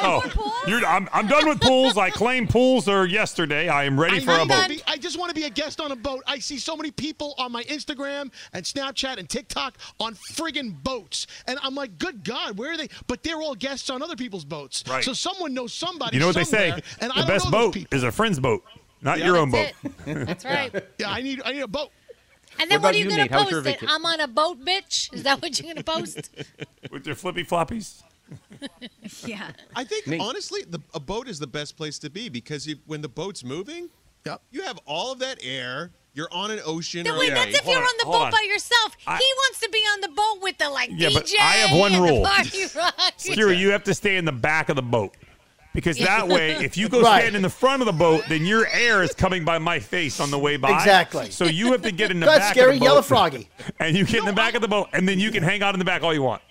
oh, 0.00 0.62
you're, 0.66 0.84
I'm, 0.86 1.08
I'm 1.12 1.26
done 1.26 1.48
with 1.48 1.60
pools. 1.60 1.96
I 1.98 2.10
claim 2.10 2.46
pools 2.48 2.88
are 2.88 3.06
yesterday. 3.06 3.68
I 3.68 3.84
am 3.84 3.98
ready 4.00 4.16
I, 4.16 4.20
for 4.20 4.32
a 4.38 4.46
boat. 4.46 4.68
be- 4.68 4.82
I 4.86 4.96
just 4.96 5.18
want 5.18 5.28
to 5.30 5.34
be 5.34 5.44
a 5.44 5.50
guest 5.50 5.80
on 5.80 5.92
a 5.92 5.96
boat. 5.96 6.22
I 6.26 6.38
see 6.38 6.58
so 6.58 6.76
many 6.76 6.90
people 6.90 7.34
on 7.38 7.52
my 7.52 7.62
Instagram 7.64 8.30
and 8.52 8.64
Snapchat 8.64 9.18
and 9.18 9.28
TikTok 9.28 9.76
on 10.00 10.14
friggin' 10.32 10.82
boats, 10.82 11.26
and 11.46 11.58
I'm 11.62 11.74
like, 11.74 11.98
good 11.98 12.24
God, 12.24 12.56
where 12.58 12.72
are 12.72 12.76
they? 12.76 12.88
But 13.06 13.22
they're 13.22 13.40
all 13.40 13.54
guests 13.54 13.90
on 13.90 14.02
other 14.02 14.16
people's 14.16 14.44
boats. 14.44 14.84
Right. 14.88 15.04
So 15.04 15.12
someone 15.12 15.54
knows 15.54 15.72
somebody. 15.72 16.16
You 16.16 16.20
know 16.20 16.26
what 16.26 16.36
they 16.36 16.44
say? 16.44 16.70
And 17.00 17.10
the 17.10 17.14
don't 17.16 17.26
best 17.26 17.50
boat 17.50 17.76
is 17.92 18.02
a 18.04 18.12
friend's 18.12 18.40
boat, 18.40 18.62
not 19.02 19.18
Yeah. 19.18 19.26
your 19.26 19.36
own 19.36 19.50
That's 19.50 19.72
boat. 19.82 19.92
That's 20.06 20.44
right. 20.44 20.72
Yeah, 20.98 21.10
I 21.10 21.22
need 21.22 21.42
I 21.44 21.52
need 21.52 21.62
a 21.62 21.68
boat. 21.68 21.90
And 22.60 22.70
then 22.70 22.80
What 22.80 22.88
what, 22.88 22.94
are 22.94 22.98
you, 22.98 23.04
you, 23.04 23.10
gonna 23.10 23.22
Nate? 23.22 23.30
Post 23.30 23.66
it? 23.66 23.82
I'm 23.88 24.04
on 24.04 24.20
a 24.20 24.28
boat, 24.28 24.60
bitch. 24.64 25.12
Is 25.12 25.22
that 25.22 25.40
what 25.40 25.58
you're 25.58 25.72
gonna 25.72 25.84
post? 25.84 26.30
With 26.90 27.06
your 27.06 27.14
flippy 27.14 27.44
floppies. 27.44 28.02
yeah. 29.26 29.50
I 29.74 29.84
think 29.84 30.06
Nate. 30.06 30.20
honestly, 30.20 30.62
the, 30.68 30.80
a 30.94 31.00
boat 31.00 31.28
is 31.28 31.38
the 31.38 31.46
best 31.46 31.76
place 31.76 31.98
to 32.00 32.10
be 32.10 32.28
because 32.28 32.66
you, 32.66 32.76
when 32.86 33.00
the 33.02 33.08
boat's 33.08 33.44
moving, 33.44 33.88
yep. 34.24 34.42
you 34.50 34.62
have 34.62 34.78
all 34.86 35.12
of 35.12 35.18
that 35.20 35.38
air. 35.42 35.90
You're 36.14 36.28
on 36.30 36.50
an 36.50 36.60
ocean. 36.66 37.04
No, 37.04 37.14
or 37.16 37.20
wait, 37.20 37.30
a- 37.32 37.34
that's 37.34 37.58
if 37.58 37.66
you're 37.66 37.78
on 37.82 37.94
the 37.98 38.04
boat 38.04 38.22
on. 38.26 38.30
by 38.30 38.44
yourself. 38.46 38.94
I- 39.06 39.16
he 39.16 39.24
wants 39.36 39.60
to 39.60 39.68
be 39.70 39.78
on 39.78 40.00
the 40.02 40.08
boat 40.08 40.42
with 40.42 40.58
the 40.58 40.68
like 40.68 40.90
Yeah, 40.92 41.08
DJ 41.08 41.14
but 41.14 41.32
I 41.40 41.52
have 41.54 41.78
one 41.78 41.92
and 41.94 42.02
rule. 42.02 42.22
the 42.22 42.28
party 42.28 42.64
rock. 42.76 42.94
Skeery, 43.16 43.58
you 43.58 43.70
have 43.70 43.84
to 43.84 43.94
stay 43.94 44.16
in 44.18 44.26
the 44.26 44.32
back 44.32 44.68
of 44.68 44.76
the 44.76 44.82
boat. 44.82 45.16
Because 45.74 45.96
that 45.98 46.28
way, 46.28 46.52
if 46.64 46.76
you 46.76 46.88
go 46.88 47.00
Right. 47.02 47.20
stand 47.22 47.36
in 47.36 47.42
the 47.42 47.48
front 47.50 47.80
of 47.82 47.86
the 47.86 47.92
boat, 47.92 48.24
then 48.28 48.44
your 48.44 48.66
air 48.68 49.02
is 49.02 49.14
coming 49.14 49.44
by 49.44 49.58
my 49.58 49.78
face 49.78 50.20
on 50.20 50.30
the 50.30 50.38
way 50.38 50.56
by. 50.56 50.72
Exactly. 50.72 51.30
So 51.30 51.44
you 51.44 51.72
have 51.72 51.82
to 51.82 51.90
get 51.92 52.10
in 52.10 52.20
the 52.20 52.26
Go 52.26 52.36
ahead, 52.36 52.54
back 52.54 52.56
Skeery, 52.56 52.74
of 52.74 52.78
the 52.80 52.84
yell 52.84 52.94
boat. 52.94 52.98
at 53.00 53.04
Froggy. 53.06 53.48
And 53.80 53.96
you 53.96 54.04
get 54.04 54.16
in 54.20 54.26
the 54.26 54.32
back 54.32 54.54
of 54.54 54.60
the 54.62 54.68
boat, 54.68 54.88
and 54.92 55.08
then 55.08 55.18
you 55.18 55.30
can 55.30 55.42
hang 55.42 55.62
out 55.62 55.74
in 55.74 55.78
the 55.78 55.84
back 55.84 56.02
all 56.02 56.12
you 56.12 56.22
want. 56.22 56.42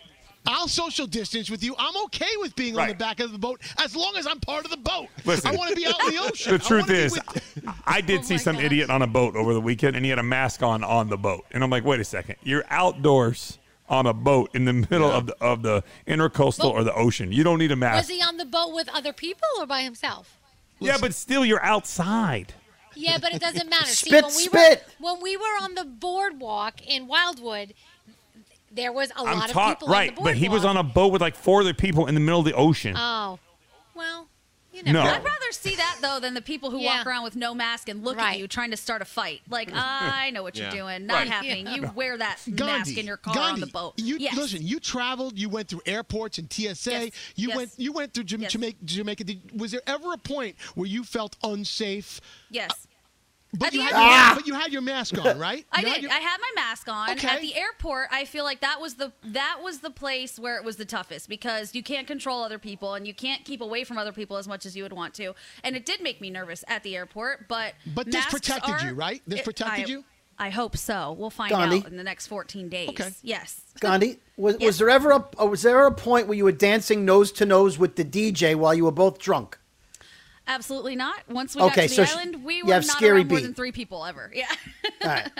I'll 0.47 0.67
social 0.67 1.05
distance 1.05 1.51
with 1.51 1.63
you. 1.63 1.75
I'm 1.77 1.95
okay 2.05 2.31
with 2.39 2.55
being 2.55 2.75
on 2.75 2.87
the 2.87 2.95
back 2.95 3.19
of 3.19 3.31
the 3.31 3.37
boat 3.37 3.61
as 3.77 3.95
long 3.95 4.15
as 4.17 4.25
I'm 4.25 4.39
part 4.39 4.65
of 4.65 4.71
the 4.71 4.77
boat. 4.77 5.05
Listen, 5.23 5.51
I 5.53 5.55
want 5.55 5.69
to 5.69 5.75
be 5.75 5.85
out 5.85 5.93
in 6.03 6.15
the 6.15 6.21
ocean. 6.23 6.51
The 6.53 6.57
truth 6.57 6.87
wanna 6.87 6.99
is, 6.99 7.13
with- 7.13 7.63
I 7.85 8.01
did 8.01 8.19
oh 8.21 8.23
see 8.23 8.39
some 8.39 8.55
idiot 8.55 8.89
on 8.89 9.03
a 9.03 9.07
boat 9.07 9.35
over 9.35 9.53
the 9.53 9.61
weekend, 9.61 9.95
and 9.95 10.03
he 10.03 10.09
had 10.09 10.17
a 10.17 10.23
mask 10.23 10.63
on 10.63 10.83
on 10.83 11.09
the 11.09 11.17
boat. 11.17 11.45
And 11.51 11.63
I'm 11.63 11.69
like, 11.69 11.85
wait 11.85 11.99
a 11.99 12.03
second, 12.03 12.37
you're 12.41 12.63
outdoors 12.71 13.59
on 13.91 14.07
a 14.07 14.13
boat 14.13 14.49
in 14.55 14.65
the 14.65 14.73
middle 14.73 15.11
of 15.11 15.27
the 15.27 15.35
of 15.41 15.61
the 15.61 15.83
intercoastal 16.07 16.71
or 16.71 16.83
the 16.83 16.93
ocean. 16.93 17.31
You 17.31 17.43
don't 17.43 17.59
need 17.59 17.71
a 17.71 17.75
map. 17.75 17.97
Was 17.97 18.07
he 18.07 18.21
on 18.23 18.37
the 18.37 18.45
boat 18.45 18.73
with 18.73 18.89
other 18.89 19.13
people 19.13 19.47
or 19.59 19.67
by 19.67 19.81
himself? 19.81 20.37
yeah, 20.79 20.97
but 20.99 21.13
still, 21.13 21.45
you're 21.45 21.63
outside. 21.63 22.53
Yeah, 22.95 23.19
but 23.21 23.33
it 23.33 23.41
doesn't 23.41 23.69
matter. 23.69 23.85
See, 23.85 24.09
Spit, 24.09 24.23
when 24.23 24.35
we 24.35 24.43
spit. 24.45 24.85
were 24.99 25.11
when 25.11 25.21
we 25.21 25.37
were 25.37 25.57
on 25.61 25.75
the 25.75 25.85
boardwalk 25.85 26.81
in 26.87 27.07
Wildwood, 27.07 27.73
there 28.71 28.93
was 28.93 29.11
a 29.11 29.19
I'm 29.19 29.37
lot 29.37 29.53
of 29.53 29.77
people 29.77 29.87
right, 29.89 30.09
on 30.09 30.15
the 30.15 30.21
but 30.21 30.35
he 30.37 30.47
was 30.49 30.65
on 30.65 30.77
a 30.77 30.83
boat 30.83 31.11
with 31.11 31.21
like 31.21 31.35
four 31.35 31.61
other 31.61 31.73
people 31.73 32.07
in 32.07 32.15
the 32.15 32.21
middle 32.21 32.39
of 32.39 32.45
the 32.45 32.53
ocean. 32.53 32.95
Oh, 32.97 33.39
well, 33.93 34.27
you 34.73 34.83
No. 34.83 35.01
I'd 35.01 35.23
rather 35.23 35.51
see 35.51 35.75
that 35.75 35.97
though 36.01 36.19
than 36.19 36.33
the 36.33 36.41
people 36.41 36.71
who 36.71 36.79
Yeah. 36.79 36.97
walk 36.97 37.07
around 37.07 37.23
with 37.23 37.35
no 37.35 37.53
mask 37.53 37.89
and 37.89 38.03
look 38.03 38.17
at 38.17 38.39
you 38.39 38.47
trying 38.47 38.71
to 38.71 38.77
start 38.77 39.01
a 39.01 39.05
fight. 39.05 39.41
Like 39.49 39.69
I 39.73 40.29
know 40.31 40.43
what 40.43 40.55
Yeah. 40.55 40.63
you're 40.73 40.83
doing. 40.85 41.05
Not 41.05 41.15
Right. 41.15 41.27
happening. 41.27 41.67
You 41.67 41.91
wear 41.95 42.17
that 42.17 42.39
mask 42.47 42.97
in 42.97 43.05
your 43.05 43.17
car 43.17 43.33
Gandhi, 43.33 43.53
on 43.53 43.59
the 43.59 43.67
boat. 43.67 43.93
You 43.97 44.17
yes. 44.17 44.35
listen. 44.35 44.65
You 44.65 44.79
traveled. 44.79 45.37
You 45.37 45.49
went 45.49 45.67
through 45.67 45.81
airports 45.85 46.37
and 46.37 46.51
TSA. 46.51 46.91
Yes, 46.91 47.11
You 47.35 47.47
yes. 47.49 47.57
went. 47.57 47.71
You 47.77 47.91
went 47.91 48.13
through 48.13 48.23
Jam- 48.25 48.41
Jamaica. 48.47 48.77
Jamaica. 48.85 49.23
Was 49.55 49.71
there 49.71 49.81
ever 49.87 50.13
a 50.13 50.17
point 50.17 50.55
where 50.75 50.87
you 50.87 51.03
felt 51.03 51.35
unsafe? 51.43 52.21
Yes. 52.49 52.87
But 53.53 53.73
you, 53.73 53.81
had 53.81 53.93
end- 53.93 54.01
your, 54.01 54.09
Ah! 54.11 54.33
but 54.35 54.47
you 54.47 54.53
had 54.53 54.71
your 54.71 54.81
mask 54.81 55.17
on, 55.17 55.37
right? 55.47 55.65
I 55.71 55.81
You 55.81 55.87
had 55.87 55.93
did. 55.95 56.03
your- 56.03 56.11
I 56.11 56.19
had 56.19 56.37
my 56.39 56.51
mask 56.55 56.87
on 56.87 57.09
Okay. 57.11 57.27
at 57.27 57.41
the 57.41 57.53
airport. 57.55 58.07
I 58.11 58.23
feel 58.25 58.45
like 58.45 58.61
that 58.61 58.79
was 58.79 58.93
the 58.95 59.11
that 59.23 59.59
was 59.61 59.79
the 59.79 59.89
place 59.89 60.39
where 60.39 60.55
it 60.57 60.63
was 60.63 60.77
the 60.77 60.85
toughest 60.85 61.27
because 61.27 61.75
you 61.75 61.83
can't 61.83 62.07
control 62.07 62.43
other 62.43 62.57
people 62.59 62.93
and 62.93 63.05
you 63.05 63.13
can't 63.13 63.43
keep 63.43 63.59
away 63.61 63.83
from 63.83 63.97
other 63.97 64.13
people 64.13 64.37
as 64.37 64.47
much 64.47 64.65
as 64.65 64.75
you 64.77 64.83
would 64.83 64.93
want 64.93 65.13
to. 65.15 65.33
And 65.65 65.75
it 65.75 65.85
did 65.85 66.01
make 66.01 66.21
me 66.21 66.29
nervous 66.29 66.63
at 66.69 66.83
the 66.83 66.95
airport, 66.95 67.47
but 67.49 67.73
But 67.85 68.09
this 68.09 68.25
protected 68.27 68.73
are- 68.73 68.85
you, 68.87 68.93
right? 68.93 69.21
This 69.27 69.39
it- 69.41 69.45
protected 69.45 69.85
I- 69.85 69.89
you? 69.89 70.05
I 70.39 70.49
hope 70.49 70.75
so. 70.75 71.11
We'll 71.11 71.29
find 71.29 71.51
Gandhi? 71.51 71.79
out 71.79 71.87
in 71.87 71.97
the 71.97 72.03
next 72.03 72.25
14 72.27 72.67
days. 72.67 72.89
Okay. 72.89 73.11
Yes. 73.21 73.61
Gandhi, 73.79 74.17
was, 74.37 74.57
was 74.57 74.79
there 74.79 74.89
ever 74.89 75.11
a 75.11 75.25
uh, 75.39 75.45
was 75.45 75.61
there 75.61 75.85
a 75.85 75.91
point 75.93 76.27
where 76.27 76.35
you 76.37 76.45
were 76.45 76.51
dancing 76.53 77.05
nose 77.05 77.31
to 77.33 77.45
nose 77.45 77.77
with 77.77 77.95
the 77.95 78.03
DJ 78.05 78.55
while 78.55 78.73
you 78.73 78.85
were 78.85 78.91
both 78.91 79.19
drunk? 79.19 79.59
Absolutely 80.47 80.95
not. 80.95 81.29
Once 81.29 81.55
we 81.55 81.61
Okay, 81.61 81.87
got 81.87 81.89
to 81.89 81.89
so 81.89 82.03
the 82.03 82.09
island, 82.11 82.43
we 82.43 82.63
were 82.63 82.73
have 82.73 82.85
not 82.87 82.97
Skeery 82.97 83.17
around 83.17 83.27
more 83.29 83.39
than 83.41 83.53
three 83.53 83.71
people 83.71 84.05
ever. 84.05 84.31
Yeah. 84.35 84.45
All 85.03 85.07
right. 85.09 85.31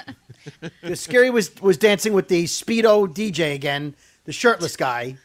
'Cause 0.81 1.05
Skeery 1.05 1.31
was 1.31 1.53
was 1.61 1.77
dancing 1.77 2.13
with 2.13 2.27
the 2.27 2.45
speedo 2.45 3.07
DJ 3.11 3.53
again, 3.53 3.95
the 4.25 4.31
shirtless 4.31 4.75
guy. 4.75 5.17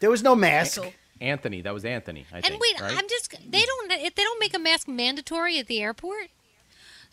There 0.00 0.10
was 0.10 0.22
no 0.22 0.34
mask. 0.34 0.80
Anthony, 1.20 1.60
that 1.62 1.72
was 1.72 1.84
Anthony. 1.84 2.26
I 2.32 2.36
And 2.36 2.44
think, 2.46 2.60
wait, 2.60 2.80
right? 2.80 2.96
I'm 2.98 3.08
just 3.08 3.30
they 3.30 3.62
don't 3.62 3.92
if 3.92 4.14
they 4.14 4.22
don't 4.22 4.40
make 4.40 4.54
a 4.54 4.58
mask 4.58 4.88
mandatory 4.88 5.58
at 5.58 5.66
the 5.68 5.80
airport. 5.80 6.28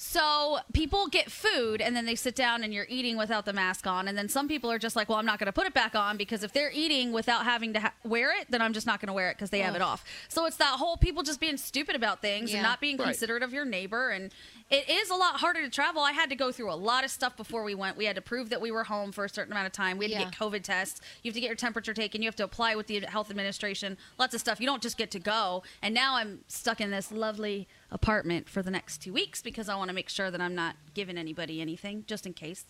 So 0.02 0.60
people 0.72 1.08
get 1.08 1.30
food 1.30 1.82
and 1.82 1.94
then 1.94 2.06
they 2.06 2.16
sit 2.16 2.34
down 2.34 2.64
and 2.64 2.74
you're 2.74 2.86
eating 2.88 3.18
without 3.18 3.44
the 3.44 3.52
mask 3.52 3.86
on. 3.86 4.08
And 4.08 4.18
then 4.18 4.30
some 4.30 4.48
people 4.48 4.72
are 4.72 4.80
just 4.80 4.96
like, 4.96 5.10
well, 5.10 5.18
I'm 5.18 5.26
not 5.26 5.40
going 5.40 5.48
to 5.48 5.52
put 5.52 5.68
it 5.68 5.74
back 5.74 5.94
on 5.94 6.16
because 6.16 6.42
if 6.42 6.54
they're 6.54 6.72
eating 6.74 7.12
without 7.12 7.44
having 7.44 7.74
to 7.74 7.82
ha- 7.82 7.94
wear 8.06 8.32
it, 8.40 8.48
then 8.50 8.62
I'm 8.62 8.72
just 8.72 8.88
not 8.88 9.02
going 9.02 9.08
to 9.08 9.14
wear 9.14 9.30
it 9.30 9.34
because 9.36 9.50
they 9.50 9.60
have 9.60 9.76
it 9.76 9.82
off. 9.82 10.06
So 10.30 10.46
it's 10.46 10.56
that 10.56 10.78
whole 10.80 10.96
people 10.96 11.22
just 11.22 11.42
being 11.42 11.58
stupid 11.58 11.98
about 11.98 12.22
things 12.22 12.50
Yeah. 12.50 12.60
and 12.60 12.64
not 12.64 12.80
being 12.80 12.96
Right. 12.96 13.08
considerate 13.08 13.44
of 13.44 13.52
your 13.52 13.66
neighbor. 13.66 14.10
And 14.12 14.32
it 14.70 14.88
is 14.90 15.10
a 15.10 15.16
lot 15.16 15.42
harder 15.42 15.62
to 15.64 15.70
travel. 15.70 16.02
I 16.02 16.14
had 16.14 16.30
to 16.30 16.36
go 16.38 16.54
through 16.54 16.72
a 16.72 16.76
lot 16.80 17.04
of 17.04 17.12
stuff 17.12 17.36
before 17.36 17.66
we 17.66 17.76
went. 17.76 17.98
We 17.98 18.06
had 18.06 18.16
to 18.16 18.22
prove 18.22 18.50
that 18.52 18.62
we 18.62 18.72
were 18.72 18.86
home 18.86 19.12
for 19.12 19.26
a 19.26 19.30
certain 19.30 19.52
amount 19.52 19.68
of 19.68 19.74
time. 19.74 19.98
We 19.98 20.10
had 20.10 20.18
to 20.18 20.26
get 20.30 20.34
COVID 20.40 20.64
tests. 20.64 21.02
You 21.24 21.30
have 21.32 21.36
to 21.36 21.42
get 21.42 21.48
your 21.48 21.56
temperature 21.58 21.94
taken. 21.94 22.22
You 22.22 22.30
have 22.30 22.38
to 22.38 22.46
apply 22.46 22.76
with 22.78 22.88
the 22.88 23.02
health 23.02 23.30
administration. 23.30 23.98
Lots 24.18 24.34
of 24.34 24.40
stuff. 24.40 24.62
You 24.62 24.66
don't 24.66 24.82
just 24.82 24.96
get 24.96 25.12
to 25.12 25.20
go. 25.20 25.62
And 25.82 25.94
now 25.94 26.16
I'm 26.16 26.40
stuck 26.48 26.80
in 26.80 26.90
this 26.90 27.12
lovely 27.12 27.68
apartment 27.92 28.50
for 28.50 28.62
the 28.62 28.72
next 28.72 29.00
two 29.00 29.14
weeks 29.14 29.42
because 29.42 29.70
I 29.70 29.76
want 29.76 29.90
to 29.90 29.94
make 29.96 30.10
sure 30.10 30.30
that 30.32 30.42
I'm 30.42 30.56
not 30.56 30.76
giving 30.94 31.18
anybody 31.18 31.62
anything 31.62 32.04
just 32.08 32.26
in 32.26 32.34
case. 32.34 32.66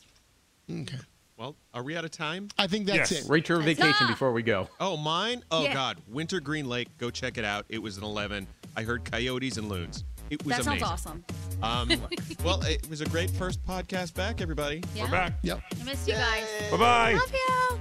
Okay. 0.72 0.98
Well, 1.38 1.56
are 1.74 1.84
we 1.84 1.96
out 1.96 2.04
of 2.04 2.12
time? 2.12 2.50
I 2.58 2.68
think 2.68 2.86
that's 2.86 3.12
it. 3.14 3.24
Rate 3.30 3.48
your 3.48 3.62
vacation 3.62 4.08
before 4.08 4.34
we 4.34 4.44
go. 4.44 4.68
Oh, 4.80 4.98
mine? 4.98 5.44
Oh, 5.52 5.64
Yeah. 5.64 5.74
God. 5.74 5.98
Winter 6.10 6.42
Green 6.42 6.68
Lake. 6.68 6.90
Go 6.98 7.10
check 7.10 7.38
it 7.38 7.46
out. 7.46 7.66
It 7.70 7.82
was 7.82 7.98
an 7.98 8.04
11. 8.04 8.46
I 8.76 8.84
heard 8.84 9.10
coyotes 9.10 9.56
and 9.58 9.70
loons. 9.70 10.04
It 10.30 10.46
was 10.46 10.58
that 10.58 10.66
sounds 10.66 10.84
awesome. 10.84 11.24
Um, 11.64 11.90
well, 12.44 12.62
it 12.64 12.88
was 12.90 13.02
a 13.02 13.06
great 13.06 13.30
first 13.32 13.66
podcast 13.66 14.14
back, 14.14 14.42
everybody. 14.42 14.84
Yeah. 14.94 15.06
We're 15.06 15.12
back. 15.12 15.34
Yep. 15.44 15.62
I 15.80 15.84
miss 15.86 16.08
you 16.08 16.14
guys. 16.14 16.46
Bye 16.72 16.78
bye. 16.78 17.14
Love 17.14 17.34
you. 17.34 17.80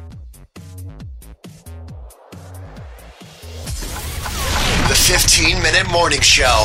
The 4.88 4.94
15 4.94 5.62
Minute 5.62 5.90
Morning 5.90 6.20
Show. 6.20 6.64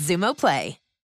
Xumo 0.01 0.33
Play. 0.33 0.80